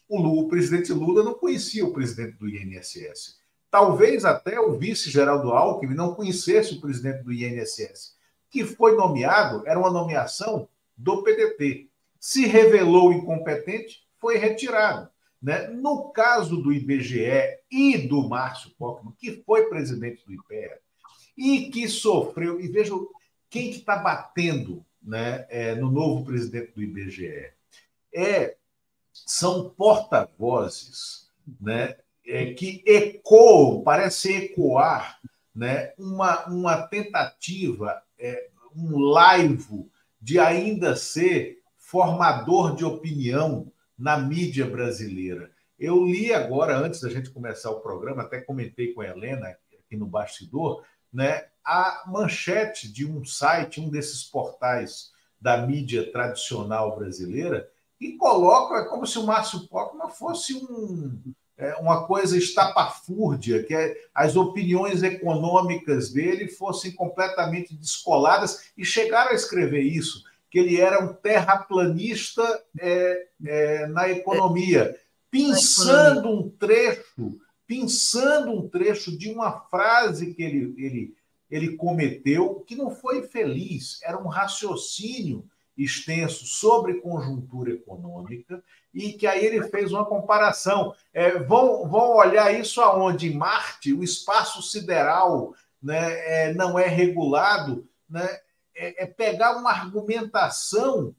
[0.08, 3.38] o, Lula, o presidente Lula não conhecia o presidente do INSS.
[3.70, 8.16] Talvez até o vice-geraldo Alckmin não conhecesse o presidente do INSS,
[8.50, 11.88] que foi nomeado, era uma nomeação do PDT.
[12.18, 15.10] Se revelou incompetente, foi retirado.
[15.41, 15.68] Né?
[15.68, 20.78] No caso do IBGE e do Márcio Pockman, que foi presidente do IPEA,
[21.36, 22.93] e que sofreu, e veja
[23.49, 27.53] quem que está batendo né, é, no novo presidente do IBGE.
[28.12, 28.57] É,
[29.12, 31.30] são porta-vozes
[31.61, 35.20] né, é, que ecoam, parece ecoar
[35.55, 39.89] né, uma, uma tentativa, é, um laivo
[40.20, 45.51] de ainda ser formador de opinião na mídia brasileira.
[45.78, 49.96] Eu li agora, antes da gente começar o programa, até comentei com a Helena aqui
[49.96, 57.68] no bastidor, né, a manchete de um site, um desses portais da mídia tradicional brasileira,
[58.01, 61.20] e coloca como se o Márcio Pockman fosse um,
[61.57, 69.30] é, uma coisa estapafúrdia, que é, as opiniões econômicas dele fossem completamente descoladas, e chegaram
[69.30, 72.42] a escrever isso, que ele era um terraplanista
[72.80, 74.96] é, é, na economia,
[75.30, 81.18] pensando um trecho, pensando um trecho de uma frase que ele, ele
[81.51, 85.44] ele cometeu, que não foi feliz, era um raciocínio
[85.76, 90.92] extenso sobre conjuntura econômica e que aí ele fez uma comparação.
[91.12, 93.28] É, vão, vão olhar isso aonde?
[93.28, 98.40] Em Marte, o espaço sideral né, é, não é regulado, né,
[98.78, 101.14] é, é, pegar uma argumentação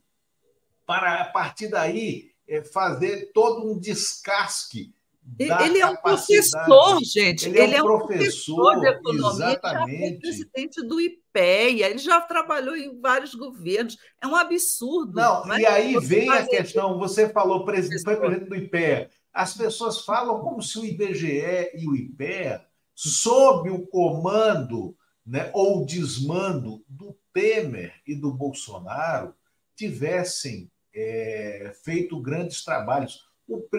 [0.85, 4.93] para, a partir daí, é, fazer todo um descasque
[5.37, 7.47] ele é um professor, gente.
[7.49, 10.03] Ele, ele é, um professor, professor de economia, exatamente.
[10.03, 13.97] ele presidente do IPEA, ele já trabalhou em vários governos.
[14.21, 15.13] É um absurdo.
[15.13, 19.09] Não, e aí vem a questão, você falou, presidente, foi presidente do IPEA.
[19.33, 24.95] As pessoas falam como se o IBGE e o IPEA, sob o comando
[25.25, 29.33] né, ou desmando do Temer e do Bolsonaro,
[29.75, 33.29] tivessem é, feito grandes trabalhos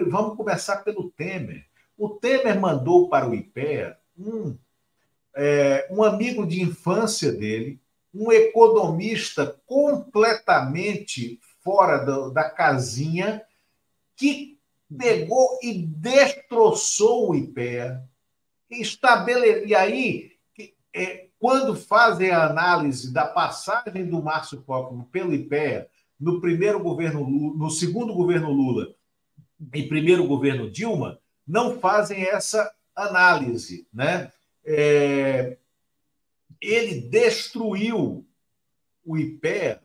[0.09, 1.65] vamos começar pelo Temer.
[1.97, 4.57] O Temer mandou para o IPEA um,
[5.35, 7.79] é, um amigo de infância dele,
[8.13, 13.41] um economista completamente fora do, da casinha,
[14.15, 14.59] que
[14.97, 18.03] pegou e destroçou o IPEA.
[18.69, 19.65] Estabele...
[19.65, 20.31] E aí,
[20.93, 25.89] é, quando fazem a análise da passagem do Márcio Pockman pelo IPEA
[26.19, 28.93] no primeiro governo Lula, no segundo governo Lula
[29.73, 34.31] e primeiro governo Dilma, não fazem essa análise, né?
[34.63, 35.57] É,
[36.61, 38.23] ele destruiu
[39.03, 39.81] o IPEA,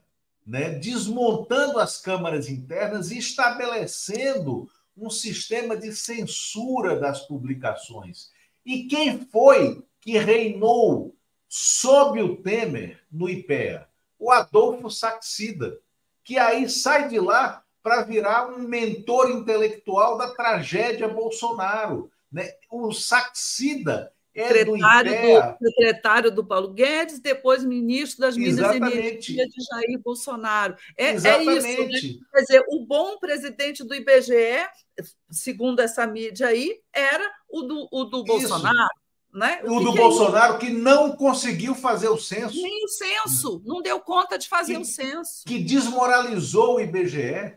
[0.47, 8.31] né, desmontando as câmaras internas e estabelecendo um sistema de censura das publicações.
[8.63, 11.16] E quem foi que reinou
[11.49, 13.89] sob o Temer no IPEA?
[14.19, 15.79] O Adolfo Saxida,
[16.25, 22.11] que aí sai de lá para virar um mentor intelectual da tragédia Bolsonaro.
[22.33, 22.51] Né?
[22.71, 28.97] O Saxida é secretário do, do, secretário do Paulo Guedes, depois ministro das Minas Exatamente.
[28.97, 30.77] e Energia de Jair Bolsonaro.
[30.95, 31.27] É, é isso.
[31.27, 32.21] Né?
[32.33, 34.69] Quer dizer, o bom presidente do IBGE,
[35.31, 38.91] segundo essa mídia aí, era o do, o do Bolsonaro.
[39.37, 39.61] Né?
[39.65, 42.57] O, o do que Bolsonaro é que não conseguiu fazer o censo.
[42.57, 45.45] Nem o censo, não deu conta de fazer que, o censo.
[45.45, 47.55] Que desmoralizou o IBGE,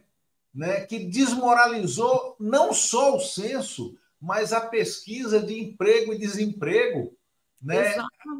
[0.54, 0.82] né?
[0.82, 7.16] que desmoralizou não só o censo, mas a pesquisa de emprego e desemprego.
[7.64, 7.96] Né?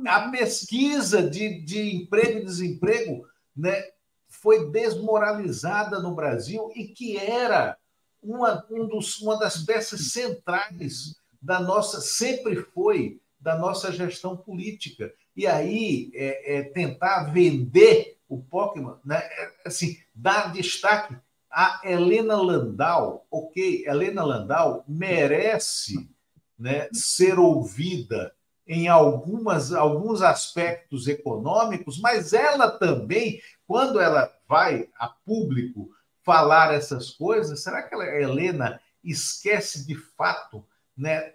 [0.06, 3.26] A pesquisa de, de emprego e desemprego
[3.56, 3.86] né,
[4.28, 7.78] foi desmoralizada no Brasil e que era
[8.22, 15.14] uma, um dos, uma das peças centrais da nossa, sempre foi, da nossa gestão política.
[15.36, 21.16] E aí, é, é tentar vender o Pokémon, né, é, assim, dar destaque
[21.52, 26.10] a Helena Landau, ok, Helena Landau merece
[26.58, 28.34] né, ser ouvida
[28.68, 35.90] em algumas, alguns aspectos econômicos, mas ela também, quando ela vai a público
[36.22, 40.64] falar essas coisas, será que a Helena esquece de fato
[40.96, 41.34] né,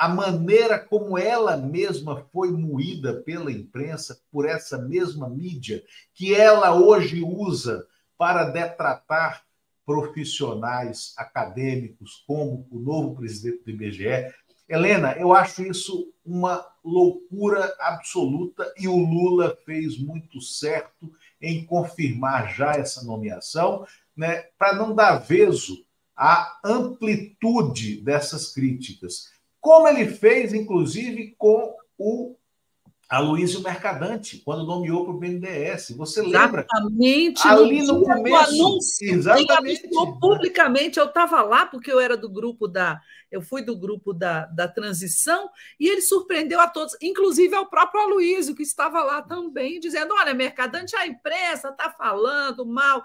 [0.00, 5.84] a maneira como ela mesma foi moída pela imprensa, por essa mesma mídia,
[6.14, 7.86] que ela hoje usa
[8.16, 9.44] para detratar
[9.84, 14.32] profissionais acadêmicos, como o novo presidente do IBGE.
[14.66, 22.54] Helena, eu acho isso uma loucura absoluta e o Lula fez muito certo em confirmar
[22.54, 23.86] já essa nomeação,
[24.16, 25.84] né, para não dar veso
[26.16, 29.38] à amplitude dessas críticas.
[29.60, 32.36] Como ele fez, inclusive, com o
[33.10, 35.96] Aloysio Mercadante, quando nomeou para o BNDES.
[35.96, 36.60] Você lembra?
[36.60, 37.48] Exatamente.
[37.48, 38.54] Ali no, no começo.
[38.54, 39.90] Anúncio, exatamente.
[40.20, 41.00] publicamente.
[41.00, 43.00] Eu estava lá porque eu era do grupo da.
[43.28, 48.00] Eu fui do grupo da, da transição e ele surpreendeu a todos, inclusive ao próprio
[48.00, 53.02] Aloysio, que estava lá também, dizendo: olha, Mercadante, a imprensa está falando mal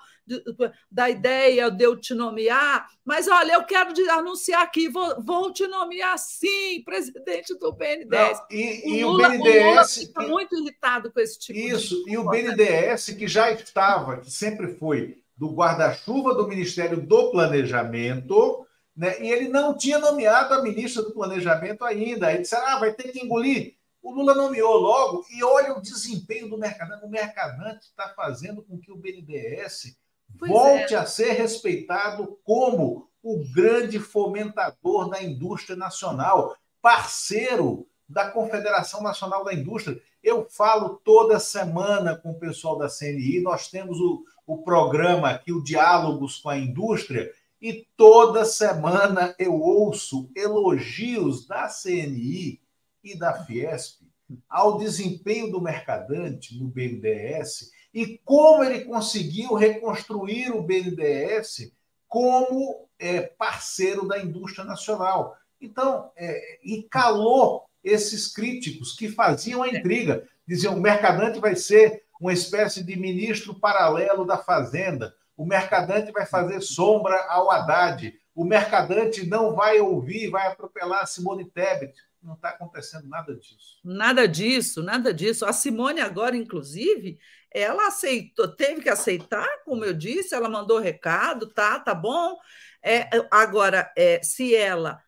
[0.91, 5.67] da ideia de eu te nomear, mas olha, eu quero anunciar aqui, vou, vou te
[5.67, 8.39] nomear sim, presidente do BNDES.
[8.39, 10.28] Não, e, o, Lula, e o BNDES fica que...
[10.28, 12.11] muito irritado com esse tipo Isso, de...
[12.11, 18.65] e o BNDES, que já estava, que sempre foi do guarda-chuva do Ministério do Planejamento,
[18.95, 19.21] né?
[19.21, 22.32] e ele não tinha nomeado a ministra do Planejamento ainda.
[22.32, 23.76] Ele disse: ah, vai ter que engolir.
[24.01, 27.03] O Lula nomeou logo, e olha o desempenho do Mercadante.
[27.03, 29.97] O Mercadante está fazendo com que o BNDES
[30.38, 30.97] pois volte é.
[30.97, 39.53] a ser respeitado como o grande fomentador da indústria nacional, parceiro da Confederação Nacional da
[39.53, 39.99] Indústria.
[40.21, 45.51] Eu falo toda semana com o pessoal da CNI, nós temos o, o programa aqui,
[45.51, 47.31] o Diálogos com a Indústria,
[47.61, 52.61] e toda semana eu ouço elogios da CNI
[53.03, 54.05] e da Fiesp
[54.49, 61.72] ao desempenho do mercadante no BNDES e como ele conseguiu reconstruir o BNDES
[62.10, 65.38] como é, parceiro da indústria nacional.
[65.62, 70.28] Então, é, e calou esses críticos que faziam a intriga.
[70.46, 76.26] Diziam: o mercadante vai ser uma espécie de ministro paralelo da Fazenda, o mercadante vai
[76.26, 81.93] fazer sombra ao Haddad, o mercadante não vai ouvir, vai atropelar a Simone Tebet.
[82.22, 83.80] Não está acontecendo nada disso.
[83.84, 85.46] Nada disso, nada disso.
[85.46, 87.20] A Simone, agora, inclusive,
[87.56, 92.38] ela aceitou, teve que aceitar, como eu disse, ela mandou recado, tá, tá bom.
[92.84, 95.01] É, agora, é, se ela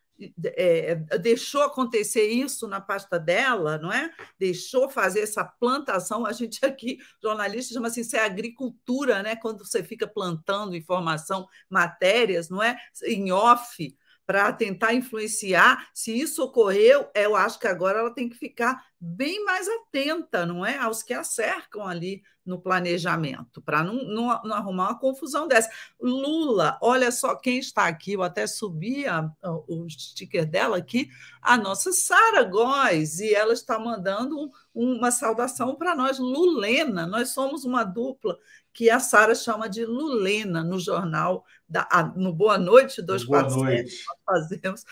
[0.56, 4.10] é, deixou acontecer isso na pasta dela, não é?
[4.38, 6.24] Deixou fazer essa plantação.
[6.24, 9.36] A gente aqui, jornalista, chama assim, isso é agricultura, né?
[9.36, 12.78] Quando você fica plantando informação, matérias, não é?
[13.04, 13.94] Em off,
[14.26, 15.88] para tentar influenciar.
[15.94, 20.64] Se isso ocorreu, eu acho que agora ela tem que ficar bem mais atenta, não
[20.64, 25.46] é, aos que a cercam ali no planejamento, para não, não, não, arrumar uma confusão
[25.46, 25.68] dessa.
[26.00, 31.10] Lula, olha só quem está aqui, eu até subi a, a, o sticker dela aqui,
[31.42, 37.30] a nossa Sara Góes, e ela está mandando um, uma saudação para nós, Lulena, nós
[37.30, 38.38] somos uma dupla
[38.72, 44.04] que a Sara chama de Lulena no jornal, da, no Boa Noite 247.
[44.06, 44.84] Nós fazemos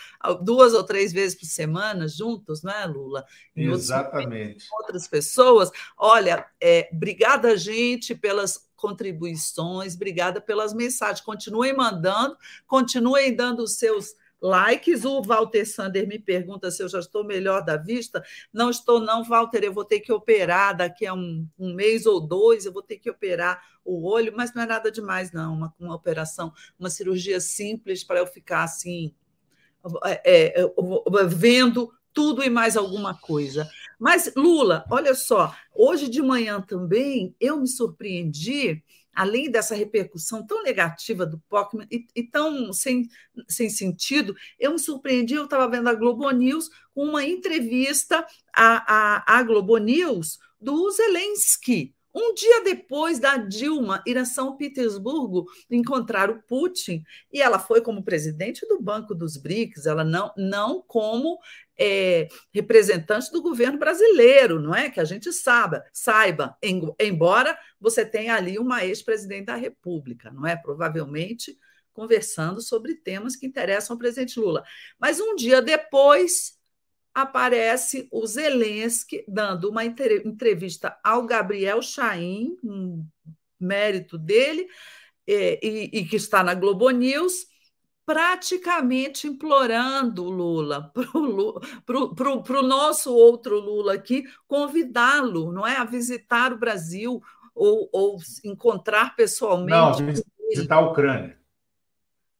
[0.43, 3.25] duas ou três vezes por semana juntos, não é, Lula?
[3.55, 3.69] Em
[4.01, 4.65] Exatamente.
[4.79, 5.71] Outras pessoas.
[5.97, 11.21] Olha, é, obrigada, gente, pelas contribuições, obrigada pelas mensagens.
[11.21, 12.37] Continuem mandando,
[12.67, 15.03] continuem dando os seus likes.
[15.03, 18.23] O Walter Sander me pergunta se eu já estou melhor da vista.
[18.53, 19.63] Não estou, não, Walter.
[19.63, 22.65] Eu vou ter que operar daqui a um, um mês ou dois.
[22.65, 25.53] Eu vou ter que operar o olho, mas não é nada demais, não.
[25.53, 29.13] Uma, uma operação, uma cirurgia simples para eu ficar assim,
[30.03, 30.65] é, é,
[31.27, 33.69] vendo tudo e mais alguma coisa.
[33.99, 38.83] Mas, Lula, olha só, hoje de manhã também eu me surpreendi
[39.17, 43.09] além dessa repercussão tão negativa do Pokémon e, e, tão sem,
[43.49, 48.23] sem sentido, eu me surpreendi, eu estava vendo a Globo News com uma entrevista
[48.53, 54.57] à, à, à Globo News do Zelensky, um dia depois da Dilma ir a São
[54.57, 60.33] Petersburgo encontrar o Putin, e ela foi como presidente do Banco dos BRICS, ela não,
[60.35, 61.37] não como
[61.79, 64.89] é, representante do governo brasileiro, não é?
[64.89, 66.57] Que a gente saiba, saiba,
[66.99, 70.55] embora você tenha ali uma ex-presidente da República, não é?
[70.55, 71.55] Provavelmente
[71.93, 74.63] conversando sobre temas que interessam ao presidente Lula.
[74.99, 76.56] Mas um dia depois
[77.17, 83.03] aparece o Zelensky dando uma entrevista ao Gabriel Chaim, um
[83.59, 84.67] mérito dele,
[85.25, 87.47] e, e, e que está na Globo News,
[88.05, 90.93] praticamente implorando o Lula,
[91.87, 97.19] para o nosso outro Lula aqui, convidá-lo, não é, a visitar o Brasil
[97.55, 100.03] ou, ou encontrar pessoalmente.
[100.03, 100.13] Não,
[100.51, 101.35] visitar a Ucrânia.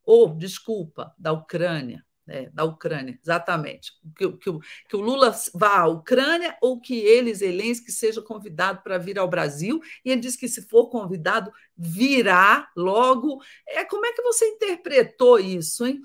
[0.06, 2.06] Ou, oh, desculpa, da Ucrânia
[2.54, 3.94] da Ucrânia, exatamente.
[4.16, 4.52] Que, que,
[4.90, 9.30] que, o Lula vá à Ucrânia ou que ele, Zelensky, seja convidado para vir ao
[9.30, 9.80] Brasil.
[10.04, 13.42] E ele diz que, se for convidado, virá logo.
[13.68, 16.02] É, como é que você interpretou isso, hein?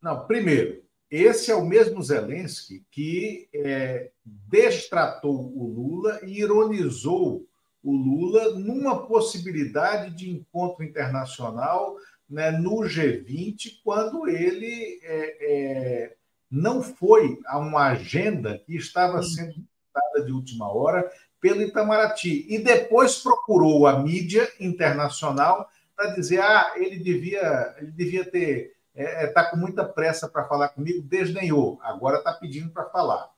[0.00, 7.46] Não, primeiro, esse é o mesmo Zelensky que é, destratou o Lula e ironizou
[7.82, 11.96] o Lula numa possibilidade de encontro internacional
[12.32, 16.16] né, no G20 quando ele é, é,
[16.50, 19.54] não foi a uma agenda que estava sendo
[19.94, 21.08] dada de última hora
[21.38, 22.46] pelo Itamaraty.
[22.48, 28.72] E depois procurou a mídia internacional para dizer: ah, ele devia, ele devia ter.
[28.94, 32.88] Está é, é tá com muita pressa para falar comigo, desdenhou, agora está pedindo para
[32.88, 33.30] falar.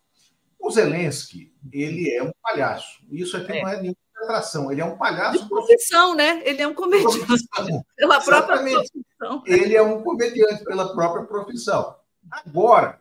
[0.59, 3.05] O Zelensky, ele é um palhaço.
[3.11, 3.63] Isso aqui é.
[3.63, 4.71] não é nenhum atração.
[4.71, 5.43] Ele é um palhaço.
[5.43, 6.43] De profissão, né?
[6.45, 7.47] Ele é um comediante.
[7.97, 9.43] Pela própria profissão.
[9.47, 11.97] Ele é um comediante pela própria profissão.
[12.31, 13.01] Agora,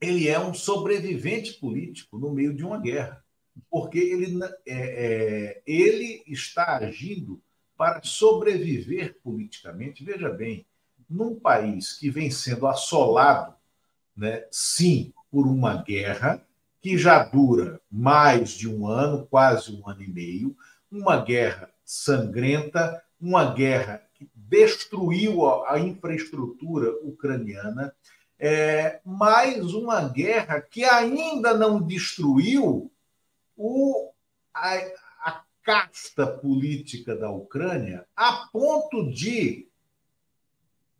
[0.00, 3.24] ele é um sobrevivente político no meio de uma guerra.
[3.70, 7.40] Porque ele, é, é, ele está agindo
[7.76, 10.04] para sobreviver politicamente.
[10.04, 10.66] Veja bem,
[11.08, 13.54] num país que vem sendo assolado,
[14.16, 16.44] né, sim, por uma guerra,
[16.84, 20.54] que já dura mais de um ano, quase um ano e meio,
[20.92, 27.96] uma guerra sangrenta, uma guerra que destruiu a infraestrutura ucraniana,
[28.38, 32.92] é, mais uma guerra que ainda não destruiu
[33.56, 34.10] o,
[34.52, 34.74] a,
[35.20, 39.70] a casta política da Ucrânia, a ponto de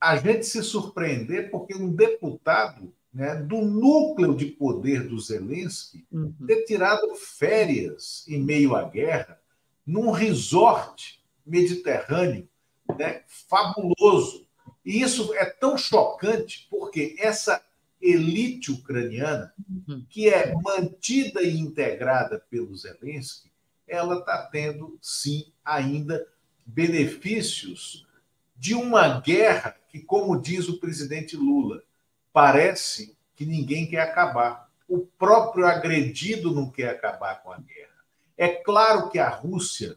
[0.00, 6.34] a gente se surpreender porque um deputado né, do núcleo de poder do Zelensky uhum.
[6.46, 9.40] ter tirado férias em meio à guerra
[9.86, 12.48] num resort mediterrâneo
[12.98, 14.46] né, fabuloso.
[14.84, 17.64] E isso é tão chocante porque essa
[18.00, 19.54] elite ucraniana,
[19.88, 20.04] uhum.
[20.10, 23.50] que é mantida e integrada pelo Zelensky,
[23.86, 26.26] ela está tendo, sim, ainda
[26.66, 28.06] benefícios
[28.56, 31.82] de uma guerra que, como diz o presidente Lula,
[32.34, 34.68] parece que ninguém quer acabar.
[34.88, 37.94] O próprio agredido não quer acabar com a guerra.
[38.36, 39.96] É claro que a Rússia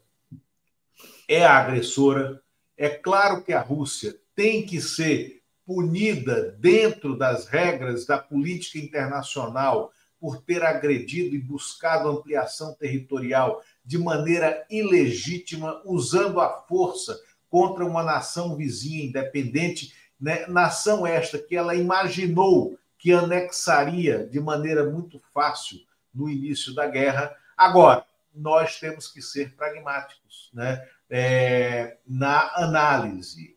[1.27, 2.39] é a agressora,
[2.77, 9.91] é claro que a Rússia tem que ser punida dentro das regras da política internacional
[10.19, 17.19] por ter agredido e buscado ampliação territorial de maneira ilegítima, usando a força
[17.49, 20.45] contra uma nação vizinha independente né?
[20.47, 25.79] nação esta que ela imaginou que anexaria de maneira muito fácil
[26.13, 27.35] no início da guerra.
[27.55, 30.49] Agora, nós temos que ser pragmáticos.
[30.53, 30.87] Né?
[31.09, 33.55] É, na análise,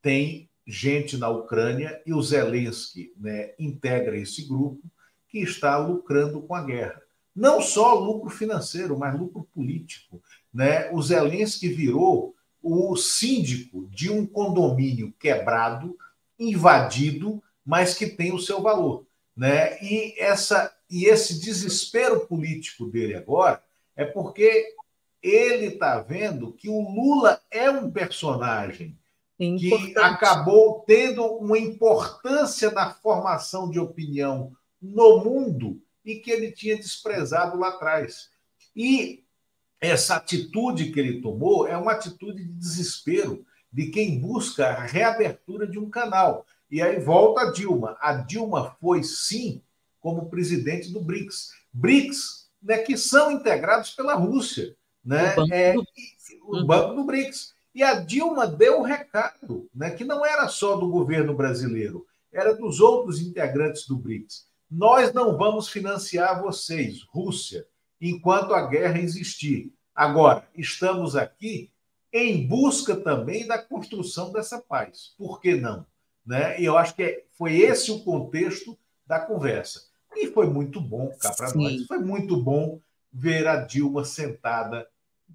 [0.00, 4.82] tem gente na Ucrânia e o Zelensky né, integra esse grupo
[5.28, 7.02] que está lucrando com a guerra.
[7.34, 10.22] Não só lucro financeiro, mas lucro político.
[10.52, 10.90] Né?
[10.92, 12.35] O Zelensky virou
[12.68, 15.96] o síndico de um condomínio quebrado,
[16.36, 19.06] invadido, mas que tem o seu valor.
[19.36, 19.80] Né?
[19.80, 23.62] E, essa, e esse desespero político dele agora
[23.94, 24.74] é porque
[25.22, 28.98] ele está vendo que o Lula é um personagem
[29.38, 34.52] que acabou tendo uma importância na formação de opinião
[34.82, 38.30] no mundo e que ele tinha desprezado lá atrás.
[38.74, 39.24] E
[39.80, 45.66] essa atitude que ele tomou é uma atitude de desespero de quem busca a reabertura
[45.66, 46.46] de um canal.
[46.70, 47.96] E aí volta a Dilma.
[48.00, 49.62] A Dilma foi, sim,
[50.00, 51.52] como presidente do BRICS.
[51.72, 54.74] BRICS, né, que são integrados pela Rússia,
[55.04, 55.32] né?
[55.32, 55.84] O Banco, é, do...
[56.46, 57.54] o banco do BRICS.
[57.74, 62.06] E a Dilma deu o um recado, né, que não era só do governo brasileiro,
[62.32, 64.46] era dos outros integrantes do BRICS.
[64.70, 67.66] Nós não vamos financiar vocês, Rússia,
[68.00, 69.72] enquanto a guerra existir.
[69.94, 71.70] Agora, estamos aqui
[72.12, 75.14] em busca também da construção dessa paz.
[75.18, 75.86] Por que não?
[76.24, 76.60] Né?
[76.60, 78.76] E eu acho que foi esse o contexto
[79.06, 79.84] da conversa.
[80.14, 81.84] E foi muito bom cá para nós.
[81.86, 82.80] Foi muito bom
[83.12, 84.88] ver a Dilma sentada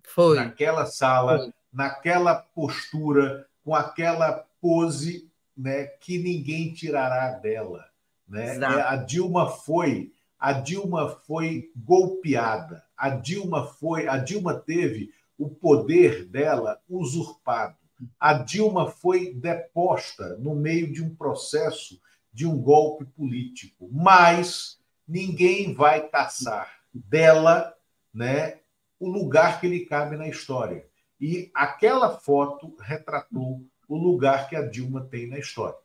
[0.03, 0.37] foi.
[0.37, 1.37] naquela sala.
[1.37, 7.85] Foi naquela postura, com aquela pose né, que ninguém tirará dela.
[8.27, 8.57] Né?
[8.57, 15.47] É, a Dilma foi, a Dilma foi golpeada, a Dilma foi, a Dilma teve o
[15.47, 17.77] poder dela usurpado.
[18.19, 22.01] A Dilma foi deposta no meio de um processo
[22.33, 27.75] de um golpe político, mas ninguém vai caçar dela,
[28.11, 28.61] né,
[28.99, 30.87] o lugar que lhe cabe na história.
[31.19, 35.77] E aquela foto retratou o lugar que a Dilma tem na história.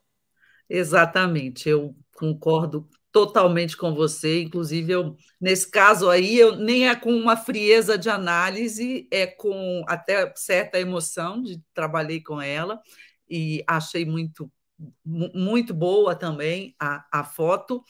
[0.67, 4.43] Exatamente, eu concordo totalmente com você.
[4.43, 9.83] Inclusive, eu, nesse caso aí, eu nem é com uma frieza de análise, é com
[9.89, 12.79] até certa emoção de trabalhei com ela
[13.27, 14.53] e achei muito
[15.35, 17.83] muito boa também a, a foto.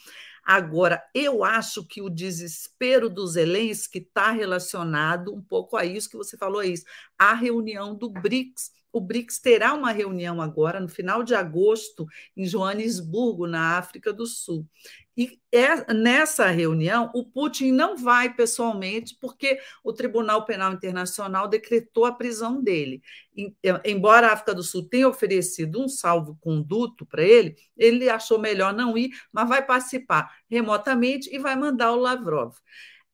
[0.45, 6.17] Agora, eu acho que o desespero do Zelensky está relacionado um pouco a isso que
[6.17, 6.85] você falou, isso,
[7.19, 8.71] a reunião do BRICS.
[8.93, 12.07] O BRICS terá uma reunião agora, no final de agosto,
[12.37, 14.65] em Joanesburgo, na África do Sul.
[15.17, 22.05] E é, nessa reunião, o Putin não vai pessoalmente, porque o Tribunal Penal Internacional decretou
[22.05, 23.01] a prisão dele.
[23.65, 28.75] É, embora a África do Sul tenha oferecido um salvo-conduto para ele, ele achou melhor
[28.75, 32.55] não ir, mas vai participar remotamente e vai mandar o Lavrov.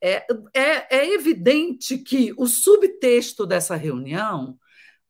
[0.00, 4.58] É, é, é evidente que o subtexto dessa reunião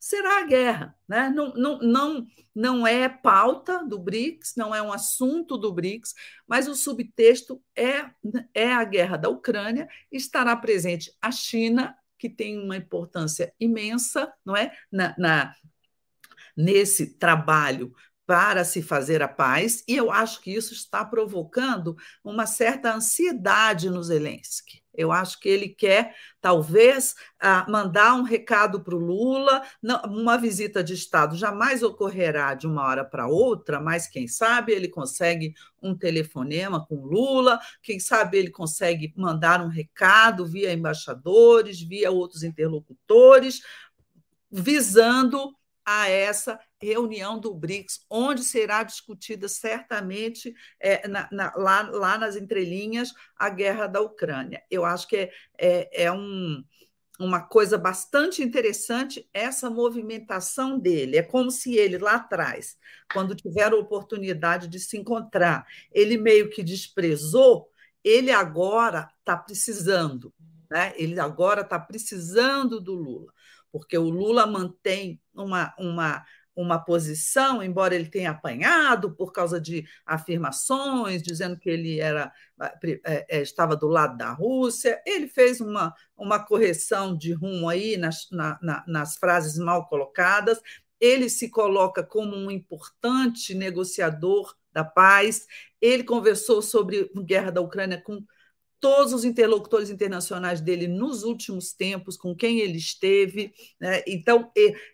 [0.02, 0.96] será a guerra.
[1.06, 1.30] Né?
[1.30, 6.12] Não, não, não, não é pauta do BRICS, não é um assunto do BRICS,
[6.44, 8.10] mas o subtexto é,
[8.52, 14.56] é a guerra da Ucrânia, estará presente a China, que tem uma importância imensa não
[14.56, 14.76] é?
[14.90, 15.54] na, na
[16.56, 17.94] nesse trabalho
[18.26, 23.90] para se fazer a paz, e eu acho que isso está provocando uma certa ansiedade
[23.90, 24.82] no Zelensky.
[24.94, 29.62] Eu acho que ele quer, talvez, ah, mandar um recado para o Lula.
[30.04, 34.88] uma visita de Estado jamais ocorrerá de uma hora para outra, mas quem sabe ele
[34.88, 42.10] consegue um telefonema com Lula, quem sabe ele consegue mandar um recado via embaixadores, via
[42.10, 43.62] outros interlocutores,
[44.50, 52.18] visando a essa reunião do BRICS, onde será discutida certamente é, na, na, lá, lá,
[52.18, 54.62] nas entrelinhas a guerra da Ucrânia.
[54.70, 56.62] Eu acho que é, é, é um,
[57.18, 61.16] uma coisa bastante interessante essa movimentação dele.
[61.16, 62.76] É como se ele lá atrás,
[63.12, 67.68] quando tiveram a oportunidade de se encontrar, ele meio que desprezou,
[68.04, 70.32] ele agora está precisando.
[70.70, 70.92] Né?
[70.96, 73.32] Ele agora está precisando do Lula
[73.72, 76.24] porque o Lula mantém uma, uma,
[76.54, 82.32] uma posição, embora ele tenha apanhado por causa de afirmações, dizendo que ele era,
[83.04, 85.00] é, é, estava do lado da Rússia.
[85.06, 90.60] Ele fez uma, uma correção de rumo aí nas, na, na, nas frases mal colocadas.
[91.00, 95.46] Ele se coloca como um importante negociador da paz.
[95.80, 98.24] Ele conversou sobre a guerra da Ucrânia com
[98.82, 103.54] todos os interlocutores internacionais dele nos últimos tempos, com quem ele esteve.
[103.78, 104.02] Né?
[104.08, 104.50] Então,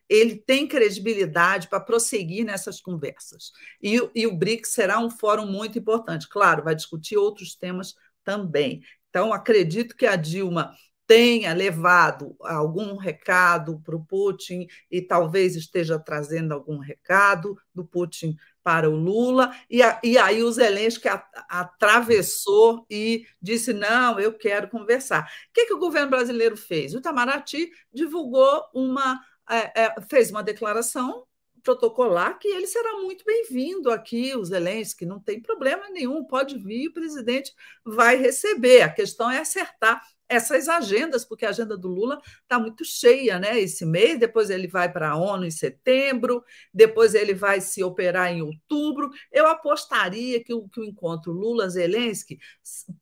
[0.07, 3.51] ele tem credibilidade para prosseguir nessas conversas.
[3.83, 6.29] E, e o BRICS será um fórum muito importante.
[6.29, 8.83] Claro, vai discutir outros temas também.
[9.09, 10.75] Então, acredito que a Dilma
[11.07, 18.37] tenha levado algum recado para o Putin e talvez esteja trazendo algum recado do Putin
[18.69, 21.09] para o Lula, e, a, e aí o Zelensky
[21.49, 25.23] atravessou e disse: não, eu quero conversar.
[25.23, 26.93] O que, que o governo brasileiro fez?
[26.93, 29.19] O Itamaraty divulgou uma.
[29.49, 31.25] É, é, fez uma declaração
[31.63, 36.89] protocolar que ele será muito bem-vindo aqui, o Zelensky, não tem problema nenhum, pode vir,
[36.89, 38.83] o presidente vai receber.
[38.83, 43.59] A questão é acertar essas agendas, porque a agenda do Lula está muito cheia, né?
[43.59, 48.31] Esse mês, depois ele vai para a ONU em setembro, depois ele vai se operar
[48.31, 49.11] em outubro.
[49.33, 52.39] Eu apostaria que o, que o encontro Lula-Zelensky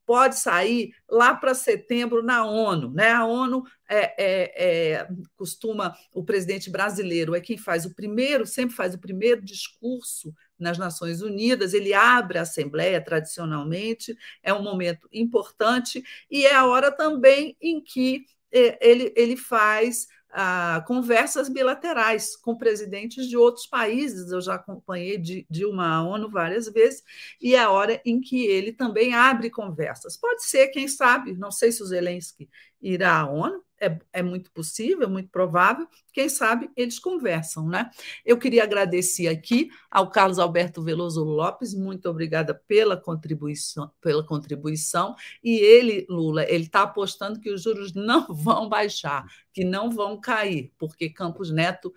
[0.05, 3.11] pode sair lá para setembro na ONU, né?
[3.11, 8.75] A ONU é, é, é, costuma, o presidente brasileiro é quem faz o primeiro, sempre
[8.77, 15.09] faz o primeiro discurso nas Nações Unidas, ele abre a Assembleia tradicionalmente, é um momento
[15.13, 22.37] importante, e é a hora também em que é, ele, ele faz ah, conversas bilaterais
[22.37, 24.31] com presidentes de outros países.
[24.31, 25.17] Eu já acompanhei
[25.49, 27.03] Dilma à ONU várias vezes,
[27.41, 30.17] e é a hora em que ele também abre conversas.
[30.17, 32.49] Pode ser, quem sabe, não sei se o Zelensky
[32.87, 35.87] irá à ONU, é, é, muito possível, muito provável.
[36.13, 37.91] Quem sabe eles conversam, né?
[38.25, 45.15] Eu queria agradecer aqui ao Carlos Alberto Veloso Lopes, muito obrigada pela contribuição, pela contribuição.
[45.45, 50.19] E ele, Lula, ele está apostando que os juros não vão baixar, que não vão
[50.19, 51.93] cair, porque Campos Neto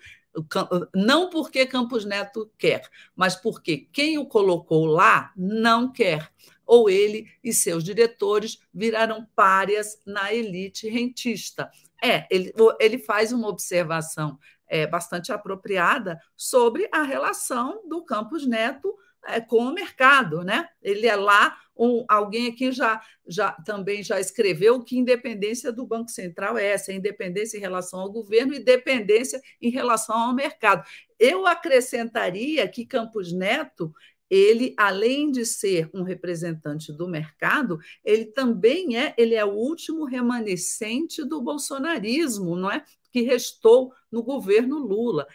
[0.93, 6.31] não porque Campos Neto quer, mas porque quem o colocou lá não quer
[6.69, 11.67] ou ele e seus diretores viraram párias na elite rentista.
[12.01, 18.95] É, ele, ele faz uma observação é, bastante apropriada sobre a relação do Campos Neto
[19.25, 20.69] é, com o mercado, né?
[20.79, 26.11] Ele é lá um, alguém aqui já, já também já escreveu que independência do Banco
[26.11, 30.85] Central é essa, é independência em relação ao governo e dependência em relação ao mercado.
[31.17, 33.91] Eu acrescentaria que Campos Neto
[34.29, 40.05] ele, além de ser um representante do mercado, ele também é, ele é o último
[40.05, 42.83] remanescente do bolsonarismo, não é?
[43.11, 45.27] Que restou no governo Lula.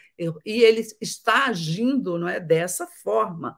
[0.45, 3.57] E ele está agindo não é, dessa forma,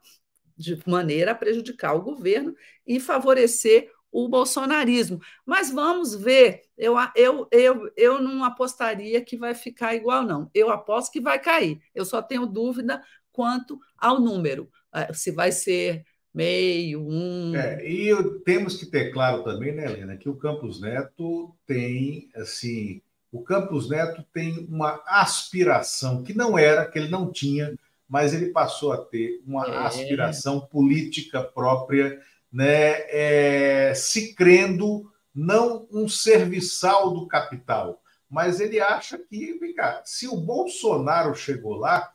[0.58, 5.20] de maneira a prejudicar o governo e favorecer o bolsonarismo.
[5.46, 10.50] Mas vamos ver, eu, eu, eu, eu não apostaria que vai ficar igual, não.
[10.54, 11.80] Eu aposto que vai cair.
[11.94, 14.70] Eu só tenho dúvida quanto ao número.
[14.92, 17.56] Ah, se vai ser meio, um.
[17.56, 18.14] É, e
[18.46, 23.90] temos que ter claro também, né, Helena, que o Campos Neto tem, assim, o Campos
[23.90, 27.76] Neto tem uma aspiração que não era, que ele não tinha,
[28.08, 29.78] mas ele passou a ter uma é.
[29.80, 32.22] aspiração política própria,
[32.52, 40.04] né, é, se crendo não um serviçal do capital, mas ele acha que, vem cá,
[40.06, 42.12] se o Bolsonaro chegou lá,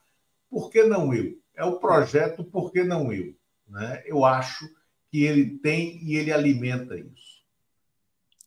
[0.49, 1.42] por que não eu?
[1.55, 3.37] É o projeto Por que Não Eu?
[3.69, 4.03] Né?
[4.07, 4.69] Eu acho
[5.11, 7.43] que ele tem e ele alimenta isso.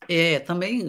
[0.08, 0.84] É, também,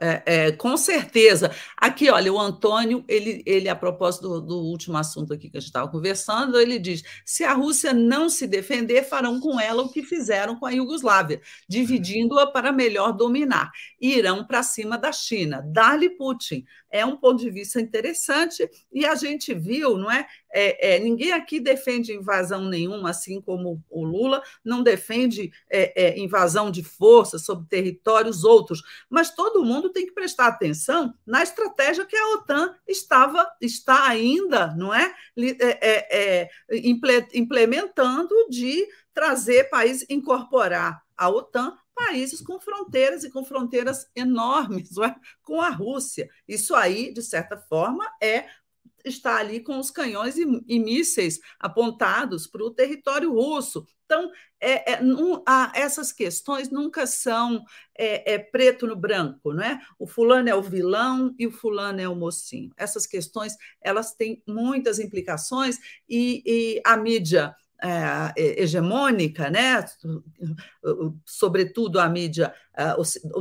[0.00, 1.50] é, é, com certeza.
[1.76, 5.60] Aqui, olha, o Antônio, ele, ele a propósito do, do último assunto aqui que a
[5.60, 9.90] gente estava conversando, ele diz: se a Rússia não se defender, farão com ela o
[9.90, 13.70] que fizeram com a Iugoslávia, dividindo-a para melhor dominar.
[14.00, 15.62] Irão para cima da China.
[15.66, 20.26] Dá-lhe Putin é um ponto de vista interessante e a gente viu, não é?
[20.52, 26.18] é, é ninguém aqui defende invasão nenhuma, assim como o Lula não defende é, é,
[26.18, 32.04] invasão de força sobre territórios outros, mas todo mundo tem que prestar atenção na estratégia
[32.04, 36.50] que a OTAN estava está ainda, não é, é, é
[37.32, 45.14] implementando de trazer países incorporar a OTAN países com fronteiras e com fronteiras enormes é?
[45.42, 46.28] com a Rússia.
[46.46, 48.46] Isso aí, de certa forma, é
[49.04, 53.86] está ali com os canhões e, e mísseis apontados para o território russo.
[54.06, 54.30] Então,
[54.60, 55.00] é, é,
[55.44, 57.62] a, essas questões nunca são
[57.98, 59.80] é, é, preto no branco, não é?
[59.98, 62.70] O fulano é o vilão e o fulano é o mocinho.
[62.76, 65.78] Essas questões elas têm muitas implicações
[66.08, 69.84] e, e a mídia é, hegemônica, né?
[71.24, 72.54] sobretudo a mídia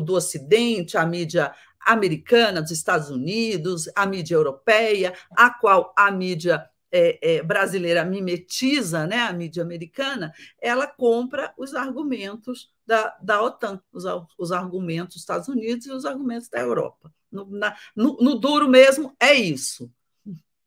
[0.03, 1.53] do Ocidente, a mídia
[1.85, 9.05] americana, dos Estados Unidos, a mídia europeia, a qual a mídia é, é, brasileira mimetiza,
[9.05, 14.05] né, a mídia americana, ela compra os argumentos da, da OTAN, os,
[14.37, 17.13] os argumentos dos Estados Unidos e os argumentos da Europa.
[17.29, 19.91] No, na, no, no duro mesmo, é isso.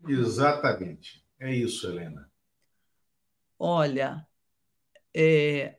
[0.07, 1.25] Exatamente.
[1.41, 2.31] É isso, Helena.
[3.59, 4.27] Olha,
[5.15, 5.79] é,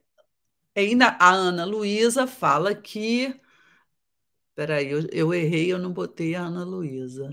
[0.75, 3.39] E a Ana Luísa fala que.
[4.55, 7.29] Peraí, eu, eu errei, eu não botei a Ana Luísa.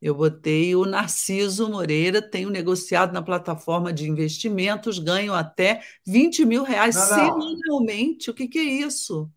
[0.00, 6.62] Eu botei o Narciso Moreira, tenho negociado na plataforma de investimentos, ganho até 20 mil
[6.62, 7.40] reais não, não.
[7.40, 8.30] semanalmente.
[8.30, 9.28] O que, que é isso?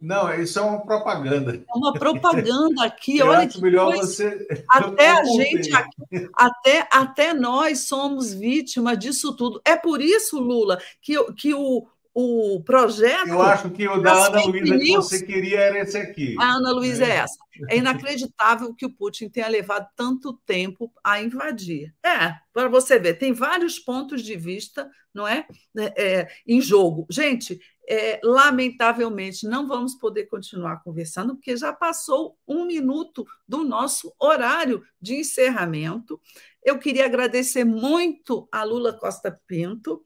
[0.00, 1.56] Não, isso é uma propaganda.
[1.56, 3.18] É uma propaganda aqui.
[3.18, 4.06] Eu Olha que melhor coisa.
[4.06, 4.46] você.
[4.70, 9.60] Até a gente, aqui, até, até nós somos vítimas disso tudo.
[9.64, 11.86] É por isso, Lula, que, que o,
[12.18, 13.28] o projeto.
[13.28, 16.34] Eu acho que o da Ana Luísa que você queria era esse aqui.
[16.40, 17.10] A Ana Luísa é.
[17.10, 17.36] é essa.
[17.68, 21.94] É inacreditável que o Putin tenha levado tanto tempo a invadir.
[22.02, 25.46] É, para você ver, tem vários pontos de vista, não é?
[25.76, 27.06] é, é em jogo.
[27.10, 34.10] Gente, é, lamentavelmente, não vamos poder continuar conversando, porque já passou um minuto do nosso
[34.18, 36.18] horário de encerramento.
[36.64, 40.02] Eu queria agradecer muito a Lula Costa Pinto,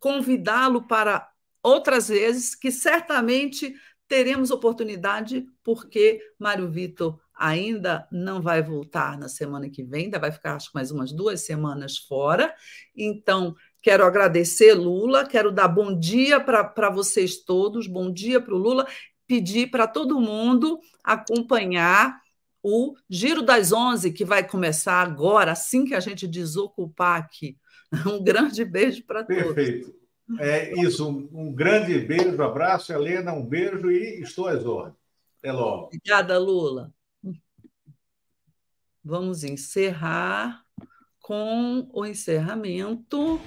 [0.00, 1.32] convidá-lo para
[1.64, 3.74] outras vezes, que certamente
[4.06, 10.30] teremos oportunidade, porque Mário Vitor ainda não vai voltar na semana que vem, ainda vai
[10.30, 12.54] ficar, acho mais umas duas semanas fora.
[12.94, 18.58] Então, quero agradecer, Lula, quero dar bom dia para vocês todos, bom dia para o
[18.58, 18.86] Lula,
[19.26, 22.20] pedir para todo mundo acompanhar
[22.62, 27.56] o Giro das Onze, que vai começar agora, assim que a gente desocupar aqui.
[28.06, 29.54] Um grande beijo para todos.
[29.54, 30.03] Perfeito.
[30.38, 34.96] É isso, um, grande beijo, abraço, Helena, um beijo e estou às ordens.
[35.38, 35.86] Até logo.
[35.86, 36.92] Obrigada, Lula.
[39.04, 40.64] Vamos encerrar
[41.20, 43.38] com o encerramento.